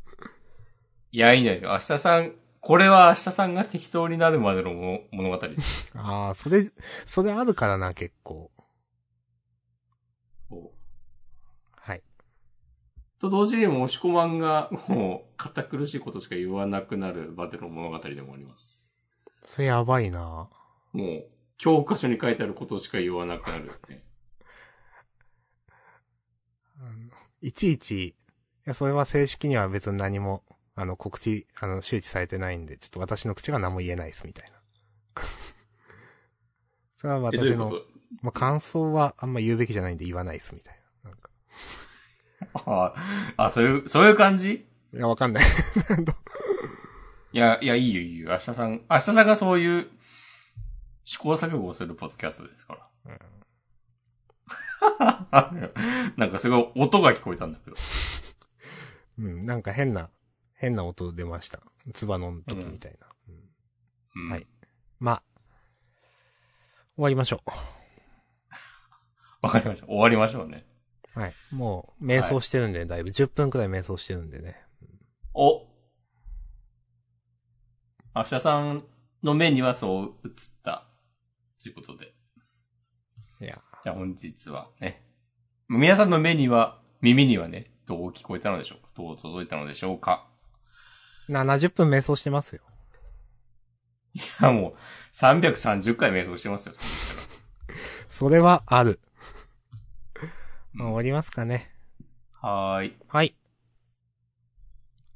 [1.13, 1.95] いや、いいんじゃないですか。
[1.95, 5.93] 明日さん、これは明日さんが適当になるまでのも物語です。
[5.95, 6.69] ああ、それ、
[7.05, 8.51] それあるからな、結構。
[10.49, 12.03] こうはい。
[13.21, 18.91] と同時にも、押し込まんが、もう、堅苦しいことしか言わなくなるまでの物語でもあります。
[19.45, 20.49] それやばいな。
[20.93, 24.03] もう、教科書に書いてあることしか言わなくなる、ね。
[27.41, 28.15] いちいち、い
[28.65, 30.43] や、それは正式には別に何も、
[30.75, 34.57] あの、告知、あの、周知されてないんで、ちょっと私の口が何も言えないです、みたいな。
[36.99, 37.73] それは私の、
[38.23, 40.86] まあ、感想はあんま言うべきじゃないんで言わないです、みたいな。
[42.67, 42.95] あ
[43.37, 44.67] あ、そういう、そういう感じ？
[44.95, 45.45] いや、わかんない。
[47.33, 48.31] いや、いや、いいよ、いいよ。
[48.31, 49.91] 明日さん、明日さんがそういう、
[51.05, 52.89] 試行錯誤をするポッドキャストですから。
[56.17, 57.77] なんかすごい音が聞こえたんだけど。
[59.19, 60.11] うん、なんか変な、
[60.55, 61.61] 変な音出ました。
[61.95, 63.07] ツバの時みたいな。
[63.29, 63.33] う
[64.21, 64.47] んうん、はい。
[64.99, 65.23] まあ、
[66.97, 67.43] 終わりましょ
[69.43, 69.87] わかりました。
[69.87, 70.67] 終わりましょうね。
[71.17, 71.21] う。
[71.21, 71.35] はい。
[71.51, 74.57] もう、瞑想してるんで、だいぶ10分くらい瞑想してるんでね。
[75.35, 75.67] お
[78.15, 78.85] 明日さん
[79.23, 80.33] の目にはそう映っ
[80.65, 80.87] た。
[81.63, 82.15] ということで。
[83.41, 85.03] いやじゃあ本日はね。
[85.69, 88.89] 皆さんの目には、耳にはね、どう聞こえたのでしょうか？
[88.97, 90.27] どう届いたのでしょうか
[91.29, 92.63] ？70分瞑想してますよ。
[94.15, 94.75] いや、もう、
[95.15, 96.75] 330回瞑想してますよ。
[98.09, 99.01] それはある。
[100.77, 101.71] うんまあ終わりますかね。
[102.33, 102.97] はーい。
[103.09, 103.35] はい。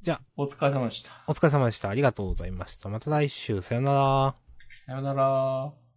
[0.03, 1.11] じゃあ、お疲れ様でした。
[1.27, 1.91] お疲れ様でした。
[1.91, 2.89] ありがとうございました。
[2.89, 4.35] また来週、さよなら。
[4.87, 5.90] さよなら。